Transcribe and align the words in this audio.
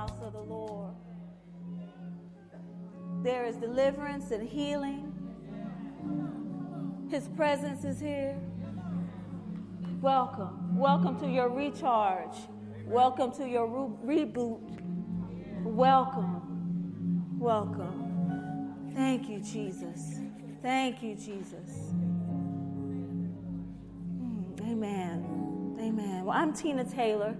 House 0.00 0.22
of 0.22 0.32
the 0.32 0.40
Lord. 0.40 0.94
There 3.22 3.44
is 3.44 3.56
deliverance 3.56 4.30
and 4.30 4.48
healing. 4.48 5.12
His 7.10 7.28
presence 7.36 7.84
is 7.84 8.00
here. 8.00 8.38
Welcome. 10.00 10.78
Welcome 10.78 11.20
to 11.20 11.28
your 11.28 11.50
recharge. 11.50 12.34
Welcome 12.86 13.32
to 13.32 13.46
your 13.46 13.66
re- 13.66 14.24
reboot. 14.24 14.80
Welcome. 15.64 17.38
Welcome. 17.38 18.92
Thank 18.94 19.28
you, 19.28 19.40
Jesus. 19.40 20.20
Thank 20.62 21.02
you, 21.02 21.14
Jesus. 21.14 21.92
Mm, 24.16 24.62
amen. 24.62 25.76
Amen. 25.78 26.24
Well, 26.24 26.38
I'm 26.38 26.54
Tina 26.54 26.84
Taylor. 26.84 27.36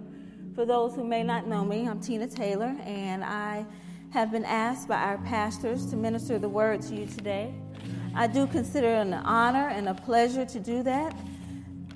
For 0.61 0.67
those 0.67 0.93
who 0.93 1.03
may 1.03 1.23
not 1.23 1.47
know 1.47 1.65
me, 1.65 1.87
I'm 1.87 1.99
Tina 1.99 2.27
Taylor, 2.27 2.77
and 2.85 3.23
I 3.23 3.65
have 4.11 4.29
been 4.29 4.45
asked 4.45 4.87
by 4.87 5.01
our 5.01 5.17
pastors 5.17 5.87
to 5.87 5.95
minister 5.95 6.37
the 6.37 6.49
word 6.49 6.83
to 6.83 6.95
you 6.95 7.07
today. 7.07 7.51
I 8.13 8.27
do 8.27 8.45
consider 8.45 8.89
it 8.89 9.07
an 9.07 9.13
honor 9.15 9.69
and 9.69 9.89
a 9.89 9.95
pleasure 9.95 10.45
to 10.45 10.59
do 10.59 10.83
that 10.83 11.17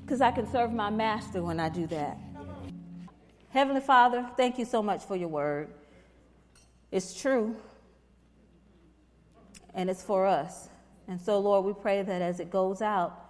because 0.02 0.20
I 0.20 0.32
can 0.32 0.52
serve 0.52 0.74
my 0.74 0.90
master 0.90 1.44
when 1.44 1.60
I 1.60 1.70
do 1.70 1.86
that. 1.86 2.18
Heavenly 3.50 3.82
Father, 3.82 4.28
thank 4.36 4.58
you 4.58 4.66
so 4.66 4.82
much 4.82 5.04
for 5.04 5.16
your 5.16 5.30
word. 5.30 5.70
It's 6.92 7.22
true, 7.22 7.56
and 9.76 9.92
it's 9.92 10.02
for 10.02 10.26
us. 10.26 10.70
And 11.08 11.22
so, 11.22 11.38
Lord, 11.38 11.66
we 11.66 11.74
pray 11.80 12.02
that 12.02 12.22
as 12.24 12.40
it 12.40 12.50
goes 12.50 12.82
out, 12.82 13.30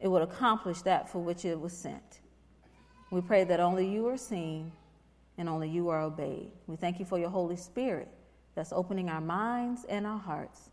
it 0.00 0.08
would 0.08 0.20
accomplish 0.20 0.82
that 0.82 1.08
for 1.08 1.20
which 1.20 1.46
it 1.46 1.58
was 1.58 1.72
sent. 1.72 2.20
We 3.10 3.20
pray 3.20 3.44
that 3.44 3.60
only 3.60 3.88
you 3.88 4.06
are 4.08 4.16
seen 4.16 4.72
and 5.38 5.48
only 5.48 5.68
you 5.68 5.88
are 5.88 6.02
obeyed. 6.02 6.50
We 6.66 6.76
thank 6.76 6.98
you 6.98 7.04
for 7.04 7.18
your 7.18 7.30
Holy 7.30 7.56
Spirit 7.56 8.08
that's 8.54 8.72
opening 8.72 9.08
our 9.08 9.20
minds 9.20 9.84
and 9.88 10.06
our 10.06 10.18
hearts 10.18 10.70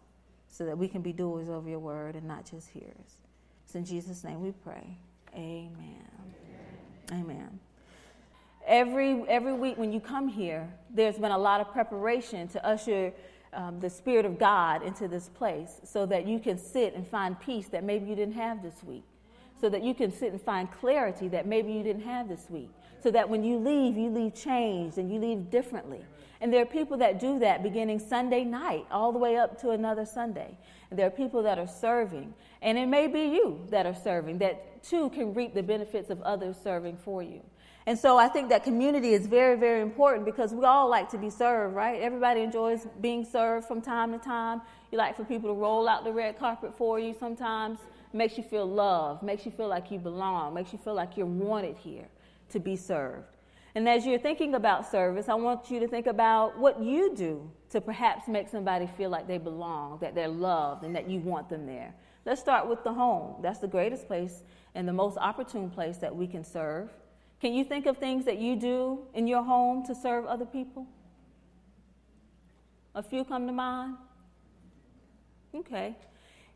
so 0.48 0.66
that 0.66 0.78
we 0.78 0.88
can 0.88 1.02
be 1.02 1.14
doers 1.14 1.50
of 1.50 1.68
your 1.68 1.80
word 1.80 2.16
and 2.16 2.28
not 2.28 2.50
just 2.50 2.70
hearers. 2.70 3.18
It's 3.66 3.76
in 3.76 3.86
Jesus' 3.86 4.24
name 4.24 4.42
we 4.42 4.52
pray. 4.52 4.98
Amen. 5.36 6.08
Amen. 7.12 7.60
Every, 8.66 9.24
every 9.28 9.54
week 9.54 9.78
when 9.78 9.92
you 9.92 10.00
come 10.00 10.28
here, 10.28 10.72
there's 10.90 11.18
been 11.18 11.32
a 11.32 11.38
lot 11.38 11.60
of 11.60 11.72
preparation 11.72 12.48
to 12.50 12.66
usher 12.66 13.12
um, 13.52 13.80
the 13.80 13.90
Spirit 13.90 14.26
of 14.26 14.40
God 14.40 14.84
into 14.84 15.08
this 15.08 15.30
place 15.30 15.82
so 15.84 16.06
that 16.06 16.26
you 16.28 16.40
can 16.40 16.58
sit 16.58 16.96
and 16.96 17.06
find 17.06 17.40
peace 17.40 17.68
that 17.68 17.84
maybe 17.84 18.06
you 18.10 18.16
didn't 18.16 18.36
have 18.36 18.64
this 18.64 18.84
week, 18.84 19.04
so 19.64 19.70
that 19.70 19.82
you 19.82 19.94
can 19.94 20.12
sit 20.12 20.34
and 20.34 20.42
find 20.42 20.70
clarity 20.70 21.30
that 21.30 21.48
maybe 21.48 21.72
you 21.72 21.84
didn't 21.84 22.04
have 22.04 22.28
this 22.28 22.50
week, 22.50 22.70
so 23.02 23.10
that 23.10 23.30
when 23.30 23.46
you 23.46 23.58
leave, 23.58 23.96
you 23.96 24.10
leave 24.10 24.36
changed 24.36 24.98
and 24.98 25.10
you 25.10 25.18
leave 25.18 25.50
differently. 25.50 26.02
And 26.42 26.52
there 26.52 26.62
are 26.62 26.66
people 26.66 26.98
that 26.98 27.18
do 27.18 27.40
that 27.40 27.64
beginning 27.64 28.00
Sunday 28.00 28.44
night 28.44 28.86
all 28.92 29.14
the 29.14 29.20
way 29.20 29.38
up 29.38 29.62
to 29.62 29.70
another 29.70 30.06
Sunday. 30.06 30.58
And 30.90 31.00
there 31.00 31.08
are 31.08 31.12
people 31.12 31.44
that 31.44 31.60
are 31.60 31.68
serving. 31.68 32.34
And 32.62 32.78
it 32.78 32.88
may 32.88 33.08
be 33.08 33.22
you 33.22 33.66
that 33.70 33.86
are 33.86 33.96
serving 33.96 34.40
that 34.40 34.84
too 34.84 35.10
can 35.12 35.34
reap 35.34 35.54
the 35.54 35.64
benefits 35.64 36.10
of 36.10 36.22
others 36.24 36.58
serving 36.62 36.98
for 36.98 37.24
you. 37.24 37.40
And 37.86 37.98
so 37.98 38.18
I 38.18 38.28
think 38.28 38.50
that 38.50 38.66
community 38.66 39.14
is 39.14 39.28
very, 39.28 39.58
very 39.58 39.80
important 39.80 40.26
because 40.26 40.54
we 40.54 40.66
all 40.66 40.90
like 40.90 41.10
to 41.12 41.18
be 41.18 41.30
served, 41.30 41.74
right? 41.74 42.02
Everybody 42.02 42.42
enjoys 42.42 42.86
being 43.00 43.24
served 43.24 43.66
from 43.66 43.82
time 43.82 44.12
to 44.12 44.18
time. 44.18 44.62
You 44.92 44.98
like 44.98 45.16
for 45.16 45.24
people 45.24 45.50
to 45.50 45.56
roll 45.56 45.88
out 45.88 46.04
the 46.04 46.12
red 46.12 46.38
carpet 46.38 46.76
for 46.78 47.00
you 47.00 47.16
sometimes. 47.18 47.80
Makes 48.14 48.38
you 48.38 48.44
feel 48.44 48.66
loved, 48.66 49.24
makes 49.24 49.46
you 49.46 49.52
feel 49.52 49.68
like 49.68 49.90
you 49.92 49.98
belong, 49.98 50.54
makes 50.54 50.72
you 50.72 50.80
feel 50.80 50.94
like 50.94 51.18
you're 51.18 51.26
wanted 51.26 51.76
here 51.78 52.08
to 52.50 52.60
be 52.60 52.76
served. 52.76 53.26
And 53.76 53.90
as 53.90 54.06
you're 54.06 54.20
thinking 54.20 54.54
about 54.54 54.90
service, 54.90 55.28
I 55.30 55.34
want 55.34 55.72
you 55.72 55.80
to 55.80 55.88
think 55.88 56.06
about 56.06 56.60
what 56.60 56.80
you 56.80 57.16
do 57.16 57.50
to 57.72 57.82
perhaps 57.82 58.28
make 58.28 58.48
somebody 58.50 58.88
feel 58.98 59.10
like 59.10 59.28
they 59.28 59.40
belong, 59.40 59.98
that 60.00 60.14
they're 60.14 60.28
loved, 60.28 60.84
and 60.84 60.96
that 60.96 61.10
you 61.10 61.20
want 61.20 61.50
them 61.50 61.66
there. 61.66 61.96
Let's 62.24 62.40
start 62.40 62.70
with 62.70 62.84
the 62.84 62.94
home. 62.94 63.42
That's 63.42 63.60
the 63.60 63.68
greatest 63.68 64.06
place 64.06 64.44
and 64.76 64.88
the 64.88 64.94
most 64.94 65.18
opportune 65.18 65.72
place 65.72 65.98
that 65.98 66.16
we 66.16 66.28
can 66.28 66.44
serve. 66.44 66.92
Can 67.42 67.54
you 67.54 67.66
think 67.66 67.88
of 67.88 67.98
things 67.98 68.26
that 68.26 68.38
you 68.38 68.56
do 68.56 69.00
in 69.16 69.28
your 69.28 69.44
home 69.44 69.84
to 69.88 69.96
serve 69.96 70.26
other 70.28 70.46
people? 70.46 70.86
A 72.96 73.02
few 73.02 73.26
come 73.26 73.48
to 73.48 73.54
mind? 73.54 73.98
Okay. 75.56 75.96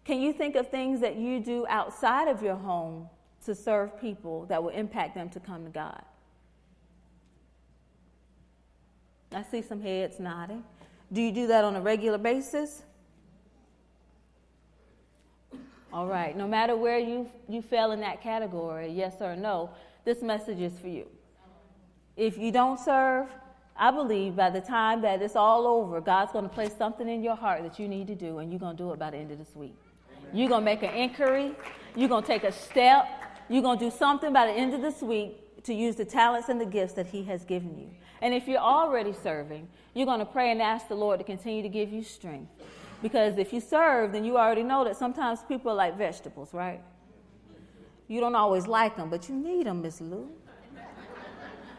Can 0.08 0.22
you 0.22 0.32
think 0.32 0.56
of 0.56 0.70
things 0.70 1.02
that 1.02 1.18
you 1.18 1.42
do 1.42 1.68
outside 1.68 2.30
of 2.30 2.42
your 2.42 2.56
home 2.56 3.10
to 3.44 3.54
serve 3.54 4.00
people 4.00 4.46
that 4.46 4.64
will 4.64 4.70
impact 4.70 5.16
them 5.16 5.30
to 5.32 5.40
come 5.42 5.66
to 5.66 5.70
God? 5.70 6.02
I 9.34 9.44
see 9.44 9.62
some 9.62 9.82
heads 9.82 10.18
nodding. 10.18 10.64
Do 11.12 11.22
you 11.22 11.34
do 11.34 11.48
that 11.48 11.66
on 11.66 11.76
a 11.76 11.82
regular 11.82 12.18
basis? 12.18 12.84
All 15.92 16.08
right, 16.08 16.38
no 16.38 16.48
matter 16.48 16.78
where 16.78 17.00
you, 17.00 17.30
you 17.50 17.62
fell 17.62 17.92
in 17.92 18.00
that 18.00 18.22
category, 18.22 18.90
yes 18.90 19.16
or 19.20 19.36
no, 19.36 19.72
this 20.06 20.22
message 20.22 20.62
is 20.62 20.80
for 20.80 20.88
you. 20.88 21.06
If 22.16 22.38
you 22.38 22.54
don't 22.54 22.80
serve, 22.80 23.28
I 23.76 23.92
believe 23.92 24.38
by 24.38 24.52
the 24.52 24.62
time 24.62 25.02
that 25.02 25.22
it's 25.22 25.36
all 25.36 25.68
over, 25.68 26.00
God's 26.00 26.32
going 26.32 26.48
to 26.48 26.54
place 26.54 26.72
something 26.78 27.10
in 27.10 27.24
your 27.24 27.36
heart 27.36 27.64
that 27.64 27.78
you 27.78 27.90
need 27.90 28.08
to 28.08 28.16
do, 28.16 28.38
and 28.38 28.50
you're 28.54 28.60
going 28.60 28.78
to 28.78 28.84
do 28.84 28.94
it 28.94 29.00
by 29.00 29.12
the 29.12 29.18
end 29.18 29.32
of 29.32 29.38
this 29.38 29.54
week. 29.54 29.76
You're 30.34 30.50
going 30.50 30.62
to 30.62 30.66
make 30.66 30.84
an 30.84 30.94
inquiry, 30.94 31.56
you're 31.96 32.10
going 32.10 32.24
to 32.24 32.28
take 32.28 32.44
a 32.44 32.52
step, 32.52 33.08
you're 33.50 33.62
going 33.62 33.80
to 33.80 33.86
do 33.86 33.92
something 33.92 34.34
by 34.34 34.46
the 34.46 34.52
end 34.52 34.74
of 34.74 34.82
this 34.82 35.02
week 35.02 35.64
to 35.64 35.74
use 35.74 35.96
the 35.96 36.06
talents 36.06 36.50
and 36.50 36.60
the 36.60 36.66
gifts 36.66 36.94
that 36.94 37.08
He 37.08 37.24
has 37.24 37.44
given 37.46 37.78
you. 37.78 37.90
And 38.22 38.34
if 38.34 38.48
you're 38.48 38.60
already 38.60 39.14
serving, 39.14 39.68
you're 39.94 40.06
going 40.06 40.20
to 40.20 40.26
pray 40.26 40.52
and 40.52 40.62
ask 40.62 40.88
the 40.88 40.96
Lord 40.96 41.20
to 41.20 41.24
continue 41.24 41.62
to 41.62 41.70
give 41.70 41.92
you 41.92 42.04
strength. 42.04 42.52
Because 43.02 43.38
if 43.38 43.54
you 43.54 43.62
serve, 43.62 44.12
then 44.12 44.24
you 44.24 44.38
already 44.38 44.64
know 44.64 44.84
that 44.84 44.98
sometimes 44.98 45.40
people 45.48 45.72
are 45.72 45.76
like 45.76 45.98
vegetables, 45.98 46.54
right? 46.54 46.82
You 48.08 48.20
don't 48.20 48.36
always 48.36 48.68
like 48.68 48.96
them, 48.96 49.10
but 49.10 49.30
you 49.30 49.36
need 49.36 49.68
them, 49.68 49.82
Miss 49.82 50.02
Lou. 50.02 50.30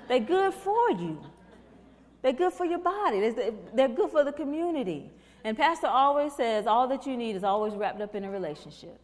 They're 0.06 0.20
good 0.20 0.54
for 0.54 0.90
you. 0.92 1.20
They're 2.22 2.32
good 2.32 2.52
for 2.52 2.64
your 2.64 2.78
body. 2.78 3.30
They're 3.74 3.88
good 3.88 4.10
for 4.10 4.24
the 4.24 4.32
community. 4.32 5.10
And 5.44 5.56
Pastor 5.56 5.86
always 5.86 6.34
says 6.34 6.66
all 6.66 6.88
that 6.88 7.06
you 7.06 7.16
need 7.16 7.36
is 7.36 7.44
always 7.44 7.74
wrapped 7.74 8.00
up 8.00 8.14
in 8.14 8.24
a 8.24 8.30
relationship. 8.30 9.00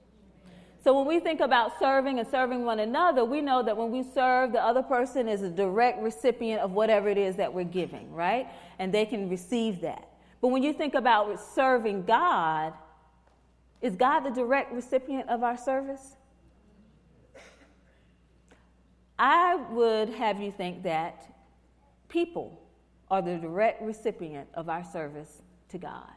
So 0.82 0.92
when 0.92 1.06
we 1.06 1.18
think 1.18 1.40
about 1.40 1.78
serving 1.78 2.18
and 2.18 2.28
serving 2.28 2.64
one 2.66 2.78
another, 2.80 3.24
we 3.24 3.40
know 3.40 3.62
that 3.62 3.74
when 3.74 3.90
we 3.90 4.02
serve, 4.02 4.52
the 4.52 4.62
other 4.62 4.82
person 4.82 5.28
is 5.28 5.40
a 5.40 5.48
direct 5.48 6.02
recipient 6.02 6.60
of 6.60 6.72
whatever 6.72 7.08
it 7.08 7.16
is 7.16 7.36
that 7.36 7.54
we're 7.54 7.64
giving, 7.64 8.12
right? 8.12 8.48
And 8.78 8.92
they 8.92 9.06
can 9.06 9.30
receive 9.30 9.80
that. 9.80 10.10
But 10.42 10.48
when 10.48 10.62
you 10.62 10.74
think 10.74 10.94
about 10.94 11.40
serving 11.54 12.04
God, 12.04 12.74
is 13.80 13.96
God 13.96 14.20
the 14.20 14.30
direct 14.30 14.72
recipient 14.72 15.30
of 15.30 15.42
our 15.42 15.56
service? 15.56 16.16
I 19.18 19.54
would 19.70 20.10
have 20.10 20.38
you 20.38 20.52
think 20.52 20.82
that 20.82 21.24
people 22.08 22.60
are 23.10 23.22
the 23.22 23.36
direct 23.36 23.80
recipient 23.80 24.48
of 24.52 24.68
our 24.68 24.84
service 24.84 25.40
to 25.70 25.78
God. 25.78 26.10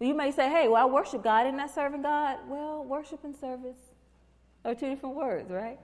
You 0.00 0.14
may 0.14 0.30
say, 0.30 0.48
hey, 0.48 0.66
well, 0.66 0.82
I 0.82 0.90
worship 0.90 1.22
God. 1.22 1.46
Isn't 1.46 1.58
that 1.58 1.74
serving 1.74 2.02
God? 2.02 2.38
Well, 2.48 2.84
worship 2.84 3.22
and 3.22 3.36
service 3.36 3.76
are 4.64 4.74
two 4.74 4.88
different 4.88 5.14
words, 5.14 5.50
right? 5.50 5.78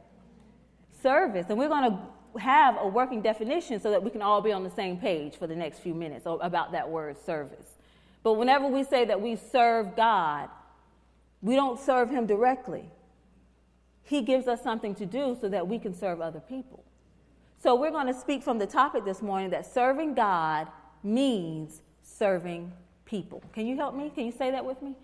Service. 1.03 1.47
And 1.51 1.59
we're 1.59 1.69
going 1.69 1.91
to 1.91 2.39
have 2.39 2.77
a 2.81 2.89
working 2.89 3.21
definition 3.21 3.79
so 3.79 3.91
that 3.91 4.03
we 4.03 4.11
can 4.11 4.23
all 4.23 4.41
be 4.41 4.53
on 4.53 4.65
the 4.65 4.71
same 4.71 4.97
page 4.97 5.37
for 5.37 5.47
the 5.47 5.55
next 5.55 5.81
few 5.81 5.95
minutes 5.95 6.25
about 6.27 6.73
that 6.73 6.89
word 6.89 7.19
service. 7.25 7.67
But 8.23 8.35
whenever 8.35 8.67
we 8.67 8.85
say 8.85 9.05
that 9.05 9.21
we 9.21 9.37
serve 9.37 9.95
God, 9.95 10.49
we 11.43 11.55
don't 11.55 11.79
serve 11.79 12.09
Him 12.09 12.27
directly. 12.27 12.91
He 14.03 14.23
gives 14.23 14.49
us 14.49 14.63
something 14.63 14.95
to 14.95 15.05
do 15.05 15.37
so 15.39 15.49
that 15.51 15.69
we 15.69 15.79
can 15.79 15.95
serve 15.95 16.23
other 16.23 16.41
people. 16.41 16.85
So 17.59 17.75
we're 17.75 17.91
going 17.91 18.07
to 18.07 18.15
speak 18.15 18.43
from 18.43 18.59
the 18.59 18.67
topic 18.67 19.05
this 19.05 19.21
morning 19.21 19.51
that 19.51 19.67
serving 19.67 20.15
God 20.15 20.69
means 21.03 21.83
serving 22.03 22.73
people. 23.07 23.43
Can 23.55 23.67
you 23.67 23.77
help 23.77 23.95
me? 23.95 24.11
Can 24.15 24.27
you 24.27 24.33
say 24.33 24.51
that 24.51 24.65
with 24.65 24.83
me? 24.83 24.95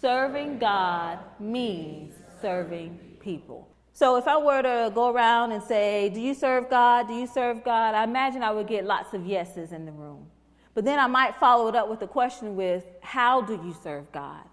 Serving 0.00 0.58
God 0.58 1.18
means 1.38 2.14
serving 2.40 2.98
people. 3.20 3.68
So 3.92 4.16
if 4.16 4.26
I 4.26 4.38
were 4.38 4.62
to 4.62 4.90
go 4.94 5.12
around 5.12 5.52
and 5.52 5.62
say, 5.62 6.08
Do 6.08 6.20
you 6.20 6.32
serve 6.32 6.70
God? 6.70 7.06
Do 7.06 7.12
you 7.12 7.26
serve 7.26 7.62
God? 7.62 7.94
I 7.94 8.04
imagine 8.04 8.42
I 8.42 8.50
would 8.50 8.66
get 8.66 8.86
lots 8.86 9.12
of 9.12 9.26
yeses 9.26 9.72
in 9.72 9.84
the 9.84 9.92
room. 9.92 10.26
But 10.72 10.84
then 10.84 10.98
I 10.98 11.06
might 11.06 11.36
follow 11.36 11.68
it 11.68 11.74
up 11.74 11.90
with 11.90 12.00
a 12.00 12.06
question 12.06 12.56
with, 12.56 12.86
How 13.02 13.42
do 13.42 13.54
you 13.54 13.76
serve 13.82 14.10
God? 14.12 14.44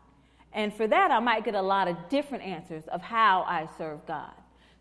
And 0.51 0.73
for 0.73 0.87
that, 0.87 1.11
I 1.11 1.19
might 1.19 1.45
get 1.45 1.55
a 1.55 1.61
lot 1.61 1.87
of 1.87 1.95
different 2.09 2.43
answers 2.43 2.87
of 2.87 3.01
how 3.01 3.43
I 3.43 3.69
serve 3.77 4.05
God. 4.07 4.33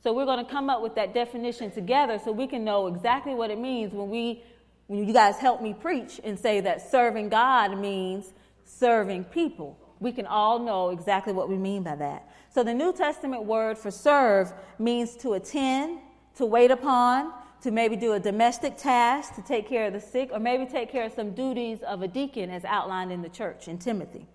So 0.02 0.12
we're 0.12 0.24
going 0.24 0.44
to 0.44 0.50
come 0.50 0.70
up 0.70 0.82
with 0.82 0.94
that 0.94 1.12
definition 1.12 1.70
together 1.70 2.18
so 2.18 2.32
we 2.32 2.46
can 2.46 2.64
know 2.64 2.86
exactly 2.86 3.34
what 3.34 3.50
it 3.50 3.58
means 3.58 3.92
when 3.92 4.08
we 4.08 4.42
when 4.86 5.06
you 5.06 5.12
guys 5.12 5.36
help 5.36 5.60
me 5.60 5.74
preach 5.74 6.20
and 6.22 6.38
say 6.38 6.60
that 6.60 6.90
serving 6.90 7.28
God 7.28 7.78
means 7.78 8.32
serving 8.64 9.24
people. 9.24 9.78
We 9.98 10.12
can 10.12 10.26
all 10.26 10.58
know 10.58 10.90
exactly 10.90 11.32
what 11.32 11.48
we 11.48 11.56
mean 11.56 11.82
by 11.82 11.96
that. 11.96 12.28
So 12.52 12.62
the 12.62 12.74
New 12.74 12.92
Testament 12.92 13.44
word 13.44 13.78
for 13.78 13.90
serve 13.90 14.52
means 14.78 15.16
to 15.16 15.34
attend, 15.34 16.00
to 16.36 16.46
wait 16.46 16.70
upon, 16.70 17.32
to 17.62 17.70
maybe 17.70 17.96
do 17.96 18.12
a 18.12 18.20
domestic 18.20 18.76
task, 18.76 19.34
to 19.34 19.42
take 19.42 19.68
care 19.68 19.86
of 19.86 19.92
the 19.92 20.00
sick, 20.00 20.30
or 20.32 20.38
maybe 20.38 20.66
take 20.66 20.90
care 20.90 21.06
of 21.06 21.12
some 21.12 21.32
duties 21.32 21.82
of 21.82 22.02
a 22.02 22.08
deacon 22.08 22.50
as 22.50 22.64
outlined 22.64 23.10
in 23.10 23.22
the 23.22 23.28
church 23.28 23.68
in 23.68 23.78
Timothy. 23.78 24.26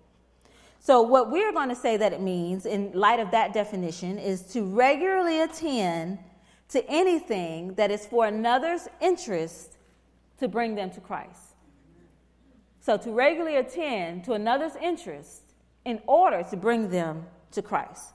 So, 0.80 1.00
what 1.00 1.30
we're 1.30 1.52
going 1.52 1.68
to 1.68 1.76
say 1.76 1.96
that 1.96 2.12
it 2.12 2.20
means, 2.20 2.66
in 2.66 2.90
light 2.92 3.20
of 3.20 3.30
that 3.30 3.52
definition, 3.52 4.18
is 4.18 4.42
to 4.52 4.64
regularly 4.64 5.40
attend 5.40 6.18
to 6.70 6.84
anything 6.90 7.74
that 7.74 7.92
is 7.92 8.04
for 8.04 8.26
another's 8.26 8.88
interest 9.00 9.76
to 10.42 10.48
bring 10.48 10.74
them 10.74 10.90
to 10.90 11.00
Christ. 11.00 11.54
So, 12.80 12.96
to 12.96 13.12
regularly 13.12 13.56
attend 13.56 14.24
to 14.24 14.32
another's 14.32 14.74
interest 14.74 15.42
in 15.84 16.02
order 16.06 16.42
to 16.50 16.56
bring 16.56 16.90
them 16.90 17.26
to 17.52 17.62
Christ. 17.62 18.12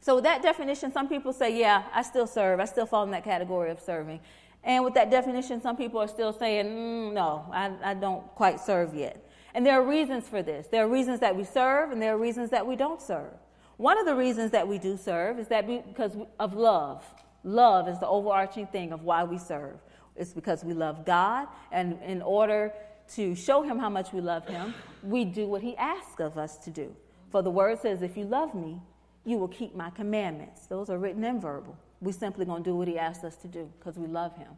So, 0.00 0.14
with 0.14 0.24
that 0.24 0.40
definition, 0.40 0.92
some 0.92 1.08
people 1.08 1.32
say, 1.32 1.58
Yeah, 1.58 1.82
I 1.92 2.02
still 2.02 2.28
serve. 2.28 2.60
I 2.60 2.64
still 2.64 2.86
fall 2.86 3.02
in 3.02 3.10
that 3.10 3.24
category 3.24 3.70
of 3.70 3.80
serving. 3.80 4.20
And 4.62 4.84
with 4.84 4.94
that 4.94 5.10
definition, 5.10 5.60
some 5.60 5.76
people 5.76 6.00
are 6.00 6.06
still 6.06 6.32
saying, 6.32 6.66
mm, 6.66 7.12
No, 7.12 7.44
I, 7.50 7.72
I 7.82 7.94
don't 7.94 8.24
quite 8.36 8.60
serve 8.60 8.94
yet. 8.94 9.28
And 9.52 9.66
there 9.66 9.74
are 9.74 9.84
reasons 9.84 10.28
for 10.28 10.42
this. 10.42 10.68
There 10.68 10.84
are 10.84 10.88
reasons 10.88 11.18
that 11.20 11.34
we 11.34 11.42
serve, 11.42 11.90
and 11.90 12.00
there 12.00 12.14
are 12.14 12.18
reasons 12.18 12.50
that 12.50 12.64
we 12.64 12.76
don't 12.76 13.02
serve. 13.02 13.34
One 13.78 13.98
of 13.98 14.06
the 14.06 14.14
reasons 14.14 14.52
that 14.52 14.68
we 14.68 14.78
do 14.78 14.96
serve 14.96 15.40
is 15.40 15.48
that 15.48 15.66
because 15.66 16.16
of 16.38 16.54
love. 16.54 17.04
Love 17.42 17.88
is 17.88 17.98
the 17.98 18.06
overarching 18.06 18.68
thing 18.68 18.92
of 18.92 19.02
why 19.02 19.24
we 19.24 19.38
serve. 19.38 19.80
It's 20.22 20.32
because 20.32 20.64
we 20.64 20.72
love 20.72 21.04
God, 21.04 21.48
and 21.70 21.98
in 22.06 22.22
order 22.22 22.72
to 23.14 23.34
show 23.34 23.62
Him 23.62 23.78
how 23.78 23.90
much 23.90 24.12
we 24.12 24.20
love 24.20 24.46
Him, 24.46 24.72
we 25.02 25.24
do 25.24 25.46
what 25.46 25.62
He 25.62 25.76
asks 25.76 26.20
of 26.20 26.38
us 26.38 26.56
to 26.58 26.70
do. 26.70 26.94
For 27.30 27.42
the 27.42 27.50
Word 27.50 27.80
says, 27.80 28.02
If 28.02 28.16
you 28.16 28.24
love 28.24 28.54
me, 28.54 28.80
you 29.24 29.36
will 29.36 29.48
keep 29.48 29.74
my 29.74 29.90
commandments. 29.90 30.66
Those 30.66 30.88
are 30.90 30.98
written 30.98 31.24
and 31.24 31.42
verbal. 31.42 31.76
We're 32.00 32.12
simply 32.12 32.44
going 32.44 32.62
to 32.64 32.70
do 32.70 32.76
what 32.76 32.88
He 32.88 32.98
asks 32.98 33.24
us 33.24 33.36
to 33.36 33.48
do 33.48 33.68
because 33.78 33.98
we 33.98 34.06
love 34.06 34.36
Him. 34.36 34.48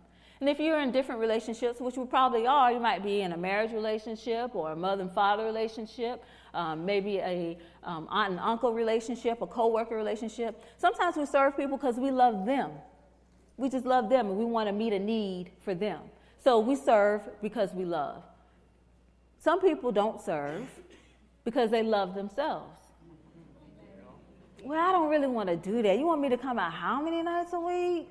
And 0.40 0.48
if 0.48 0.58
you're 0.58 0.80
in 0.80 0.92
different 0.92 1.20
relationships, 1.20 1.80
which 1.80 1.96
we 1.96 2.04
probably 2.04 2.46
are, 2.46 2.70
you 2.70 2.80
might 2.80 3.02
be 3.02 3.22
in 3.22 3.32
a 3.32 3.36
marriage 3.36 3.72
relationship 3.72 4.54
or 4.54 4.72
a 4.72 4.76
mother 4.76 5.02
and 5.02 5.12
father 5.12 5.44
relationship, 5.44 6.22
um, 6.52 6.84
maybe 6.84 7.18
a 7.18 7.56
um, 7.82 8.06
aunt 8.10 8.32
and 8.32 8.40
uncle 8.40 8.72
relationship, 8.72 9.40
a 9.40 9.46
co-worker 9.46 9.96
relationship. 9.96 10.62
Sometimes 10.76 11.16
we 11.16 11.24
serve 11.24 11.56
people 11.56 11.78
because 11.78 11.96
we 11.96 12.10
love 12.10 12.44
them. 12.44 12.72
We 13.56 13.68
just 13.68 13.86
love 13.86 14.08
them 14.08 14.28
and 14.28 14.36
we 14.36 14.44
want 14.44 14.68
to 14.68 14.72
meet 14.72 14.92
a 14.92 14.98
need 14.98 15.50
for 15.64 15.74
them. 15.74 16.00
So 16.42 16.58
we 16.58 16.76
serve 16.76 17.22
because 17.40 17.72
we 17.72 17.84
love. 17.84 18.22
Some 19.38 19.60
people 19.60 19.92
don't 19.92 20.20
serve 20.20 20.66
because 21.44 21.70
they 21.70 21.82
love 21.82 22.14
themselves. 22.14 22.80
Well, 24.64 24.80
I 24.80 24.92
don't 24.92 25.10
really 25.10 25.26
want 25.26 25.50
to 25.50 25.56
do 25.56 25.82
that. 25.82 25.98
You 25.98 26.06
want 26.06 26.22
me 26.22 26.30
to 26.30 26.38
come 26.38 26.58
out 26.58 26.72
how 26.72 27.02
many 27.02 27.22
nights 27.22 27.52
a 27.52 27.60
week? 27.60 28.08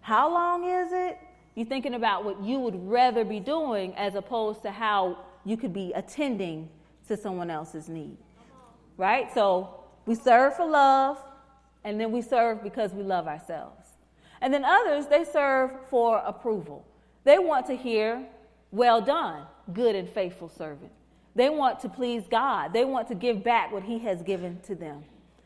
How 0.00 0.32
long 0.32 0.64
is 0.64 0.92
it? 0.92 1.18
You're 1.54 1.66
thinking 1.66 1.94
about 1.94 2.24
what 2.24 2.42
you 2.42 2.58
would 2.60 2.88
rather 2.88 3.24
be 3.24 3.40
doing 3.40 3.94
as 3.96 4.14
opposed 4.14 4.62
to 4.62 4.70
how 4.70 5.18
you 5.44 5.56
could 5.56 5.72
be 5.72 5.92
attending 5.94 6.68
to 7.08 7.16
someone 7.16 7.50
else's 7.50 7.88
need. 7.88 8.16
Right? 8.96 9.32
So 9.34 9.84
we 10.06 10.14
serve 10.14 10.56
for 10.56 10.66
love, 10.66 11.18
and 11.84 12.00
then 12.00 12.12
we 12.12 12.22
serve 12.22 12.62
because 12.62 12.92
we 12.92 13.02
love 13.02 13.26
ourselves. 13.26 13.85
And 14.40 14.52
then 14.52 14.64
others, 14.64 15.06
they 15.06 15.24
serve 15.24 15.70
for 15.88 16.18
approval. 16.18 16.86
They 17.24 17.38
want 17.38 17.66
to 17.66 17.76
hear, 17.76 18.24
well 18.70 19.00
done, 19.00 19.46
good 19.72 19.94
and 19.94 20.08
faithful 20.08 20.48
servant. 20.48 20.92
They 21.34 21.50
want 21.50 21.80
to 21.80 21.88
please 21.88 22.24
God. 22.30 22.72
They 22.72 22.84
want 22.84 23.08
to 23.08 23.14
give 23.14 23.42
back 23.42 23.72
what 23.72 23.82
He 23.82 23.98
has 24.00 24.22
given 24.22 24.60
to 24.66 24.74
them. 24.74 25.04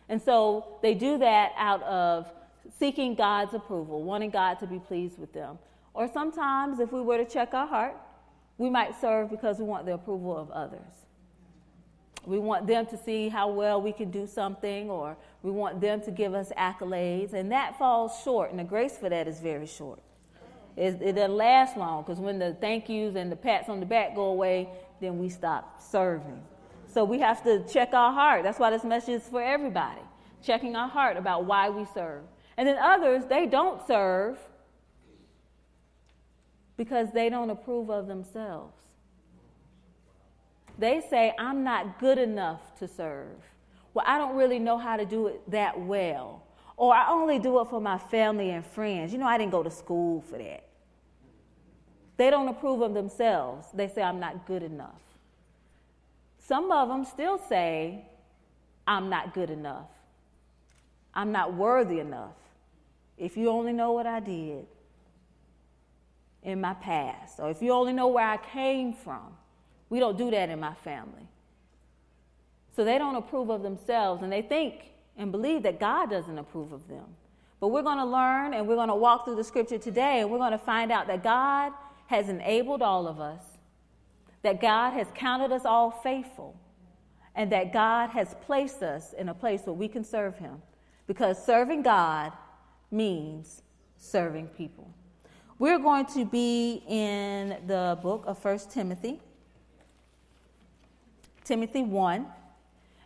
And 0.08 0.20
so 0.20 0.78
they 0.82 0.94
do 0.94 1.18
that 1.18 1.52
out 1.56 1.82
of 1.84 2.30
seeking 2.78 3.14
God's 3.14 3.54
approval, 3.54 4.02
wanting 4.02 4.30
God 4.30 4.58
to 4.60 4.66
be 4.66 4.78
pleased 4.78 5.18
with 5.18 5.32
them. 5.32 5.58
Or 5.94 6.08
sometimes, 6.12 6.80
if 6.80 6.92
we 6.92 7.00
were 7.00 7.18
to 7.18 7.24
check 7.24 7.54
our 7.54 7.66
heart, 7.66 7.96
we 8.58 8.70
might 8.70 9.00
serve 9.00 9.30
because 9.30 9.58
we 9.58 9.64
want 9.64 9.86
the 9.86 9.94
approval 9.94 10.36
of 10.36 10.50
others. 10.50 10.80
We 12.26 12.38
want 12.38 12.66
them 12.66 12.86
to 12.86 12.96
see 12.98 13.28
how 13.28 13.48
well 13.50 13.80
we 13.80 13.92
can 13.92 14.10
do 14.10 14.26
something, 14.26 14.90
or 14.90 15.16
we 15.42 15.50
want 15.50 15.80
them 15.80 16.00
to 16.02 16.10
give 16.10 16.34
us 16.34 16.52
accolades, 16.56 17.32
and 17.32 17.50
that 17.52 17.78
falls 17.78 18.12
short, 18.22 18.50
and 18.50 18.58
the 18.58 18.64
grace 18.64 18.96
for 18.98 19.08
that 19.08 19.26
is 19.26 19.40
very 19.40 19.66
short. 19.66 20.00
It, 20.76 21.00
it 21.02 21.12
doesn't 21.12 21.36
last 21.36 21.76
long 21.76 22.02
because 22.02 22.18
when 22.18 22.38
the 22.38 22.54
thank 22.60 22.88
yous 22.88 23.14
and 23.14 23.30
the 23.30 23.36
pats 23.36 23.68
on 23.68 23.80
the 23.80 23.86
back 23.86 24.14
go 24.14 24.24
away, 24.24 24.68
then 25.00 25.18
we 25.18 25.28
stop 25.28 25.80
serving. 25.82 26.42
So 26.86 27.04
we 27.04 27.18
have 27.20 27.42
to 27.44 27.64
check 27.64 27.92
our 27.92 28.12
heart. 28.12 28.42
That's 28.42 28.58
why 28.58 28.70
this 28.70 28.84
message 28.84 29.22
is 29.22 29.28
for 29.28 29.42
everybody 29.42 30.00
checking 30.42 30.76
our 30.76 30.88
heart 30.88 31.16
about 31.16 31.44
why 31.44 31.70
we 31.70 31.86
serve. 31.94 32.22
And 32.56 32.68
then 32.68 32.78
others, 32.78 33.24
they 33.26 33.46
don't 33.46 33.86
serve 33.86 34.38
because 36.76 37.12
they 37.12 37.28
don't 37.28 37.50
approve 37.50 37.90
of 37.90 38.06
themselves. 38.06 38.74
They 40.78 41.02
say, 41.10 41.34
I'm 41.38 41.62
not 41.62 42.00
good 42.00 42.18
enough 42.18 42.78
to 42.78 42.88
serve. 42.88 43.36
Well, 43.94 44.04
I 44.06 44.18
don't 44.18 44.36
really 44.36 44.58
know 44.58 44.78
how 44.78 44.96
to 44.96 45.04
do 45.04 45.26
it 45.28 45.50
that 45.50 45.78
well. 45.78 46.42
Or 46.76 46.94
I 46.94 47.10
only 47.10 47.38
do 47.38 47.60
it 47.60 47.68
for 47.68 47.80
my 47.80 47.98
family 47.98 48.50
and 48.50 48.64
friends. 48.64 49.12
You 49.12 49.18
know, 49.18 49.26
I 49.26 49.36
didn't 49.36 49.52
go 49.52 49.62
to 49.62 49.70
school 49.70 50.22
for 50.22 50.38
that. 50.38 50.64
They 52.16 52.30
don't 52.30 52.48
approve 52.48 52.82
of 52.82 52.94
themselves. 52.94 53.66
They 53.74 53.88
say, 53.88 54.02
I'm 54.02 54.20
not 54.20 54.46
good 54.46 54.62
enough. 54.62 55.00
Some 56.38 56.70
of 56.70 56.88
them 56.88 57.04
still 57.04 57.38
say, 57.48 58.04
I'm 58.86 59.08
not 59.08 59.34
good 59.34 59.50
enough. 59.50 59.90
I'm 61.14 61.32
not 61.32 61.54
worthy 61.54 62.00
enough. 62.00 62.36
If 63.16 63.36
you 63.36 63.50
only 63.50 63.72
know 63.72 63.92
what 63.92 64.06
I 64.06 64.20
did 64.20 64.66
in 66.42 66.60
my 66.60 66.74
past, 66.74 67.38
or 67.38 67.50
if 67.50 67.60
you 67.60 67.72
only 67.72 67.92
know 67.92 68.08
where 68.08 68.26
I 68.26 68.38
came 68.38 68.94
from, 68.94 69.36
we 69.90 69.98
don't 69.98 70.16
do 70.16 70.30
that 70.30 70.48
in 70.48 70.60
my 70.60 70.74
family. 70.74 71.26
So 72.74 72.84
they 72.84 72.98
don't 72.98 73.16
approve 73.16 73.50
of 73.50 73.62
themselves, 73.62 74.22
and 74.22 74.32
they 74.32 74.42
think 74.42 74.92
and 75.16 75.30
believe 75.32 75.62
that 75.64 75.80
God 75.80 76.10
doesn't 76.10 76.38
approve 76.38 76.72
of 76.72 76.86
them. 76.88 77.04
But 77.60 77.68
we're 77.68 77.82
going 77.82 77.98
to 77.98 78.06
learn 78.06 78.54
and 78.54 78.66
we're 78.66 78.76
going 78.76 78.88
to 78.88 78.94
walk 78.94 79.26
through 79.26 79.36
the 79.36 79.44
scripture 79.44 79.78
today, 79.78 80.20
and 80.20 80.30
we're 80.30 80.38
going 80.38 80.52
to 80.52 80.58
find 80.58 80.90
out 80.90 81.06
that 81.08 81.22
God 81.22 81.72
has 82.06 82.28
enabled 82.28 82.82
all 82.82 83.06
of 83.06 83.20
us, 83.20 83.42
that 84.42 84.60
God 84.60 84.92
has 84.92 85.06
counted 85.14 85.52
us 85.52 85.64
all 85.64 85.90
faithful, 85.90 86.56
and 87.34 87.52
that 87.52 87.72
God 87.72 88.10
has 88.10 88.34
placed 88.46 88.82
us 88.82 89.12
in 89.12 89.28
a 89.28 89.34
place 89.34 89.62
where 89.64 89.74
we 89.74 89.88
can 89.88 90.02
serve 90.02 90.38
Him. 90.38 90.62
Because 91.06 91.44
serving 91.44 91.82
God 91.82 92.32
means 92.90 93.62
serving 93.98 94.46
people. 94.48 94.92
We're 95.58 95.78
going 95.78 96.06
to 96.06 96.24
be 96.24 96.82
in 96.88 97.58
the 97.66 97.98
book 98.02 98.24
of 98.26 98.42
1 98.42 98.58
Timothy, 98.70 99.20
Timothy 101.44 101.82
1. 101.82 102.26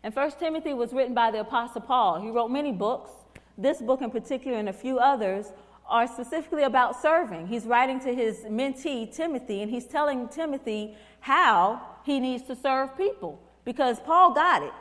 And 0.05 0.15
1 0.15 0.33
Timothy 0.33 0.75
was 0.75 0.93
written 0.93 1.15
by 1.15 1.31
the 1.31 1.41
Apostle 1.41 1.81
Paul. 1.81 2.21
He 2.21 2.31
wrote 2.31 2.49
many 2.49 2.73
books. 2.73 3.11
This 3.57 3.81
book, 3.81 4.03
in 4.03 4.11
particular, 4.11 4.59
and 4.59 4.69
a 4.69 4.73
few 4.73 4.99
others, 4.99 5.47
are 5.89 6.07
specifically 6.07 6.65
about 6.65 7.01
serving. 7.01 7.47
He's 7.47 7.65
writing 7.65 7.99
to 8.01 8.15
his 8.15 8.41
mentee, 8.41 9.13
Timothy, 9.15 9.63
and 9.63 9.71
he's 9.71 9.87
telling 9.87 10.29
Timothy 10.29 10.95
how 11.21 11.81
he 12.05 12.21
needs 12.21 12.43
to 12.45 12.55
serve 12.55 12.95
people 12.99 13.41
because 13.65 13.99
Paul 13.99 14.35
got 14.35 14.63
it. 14.63 14.73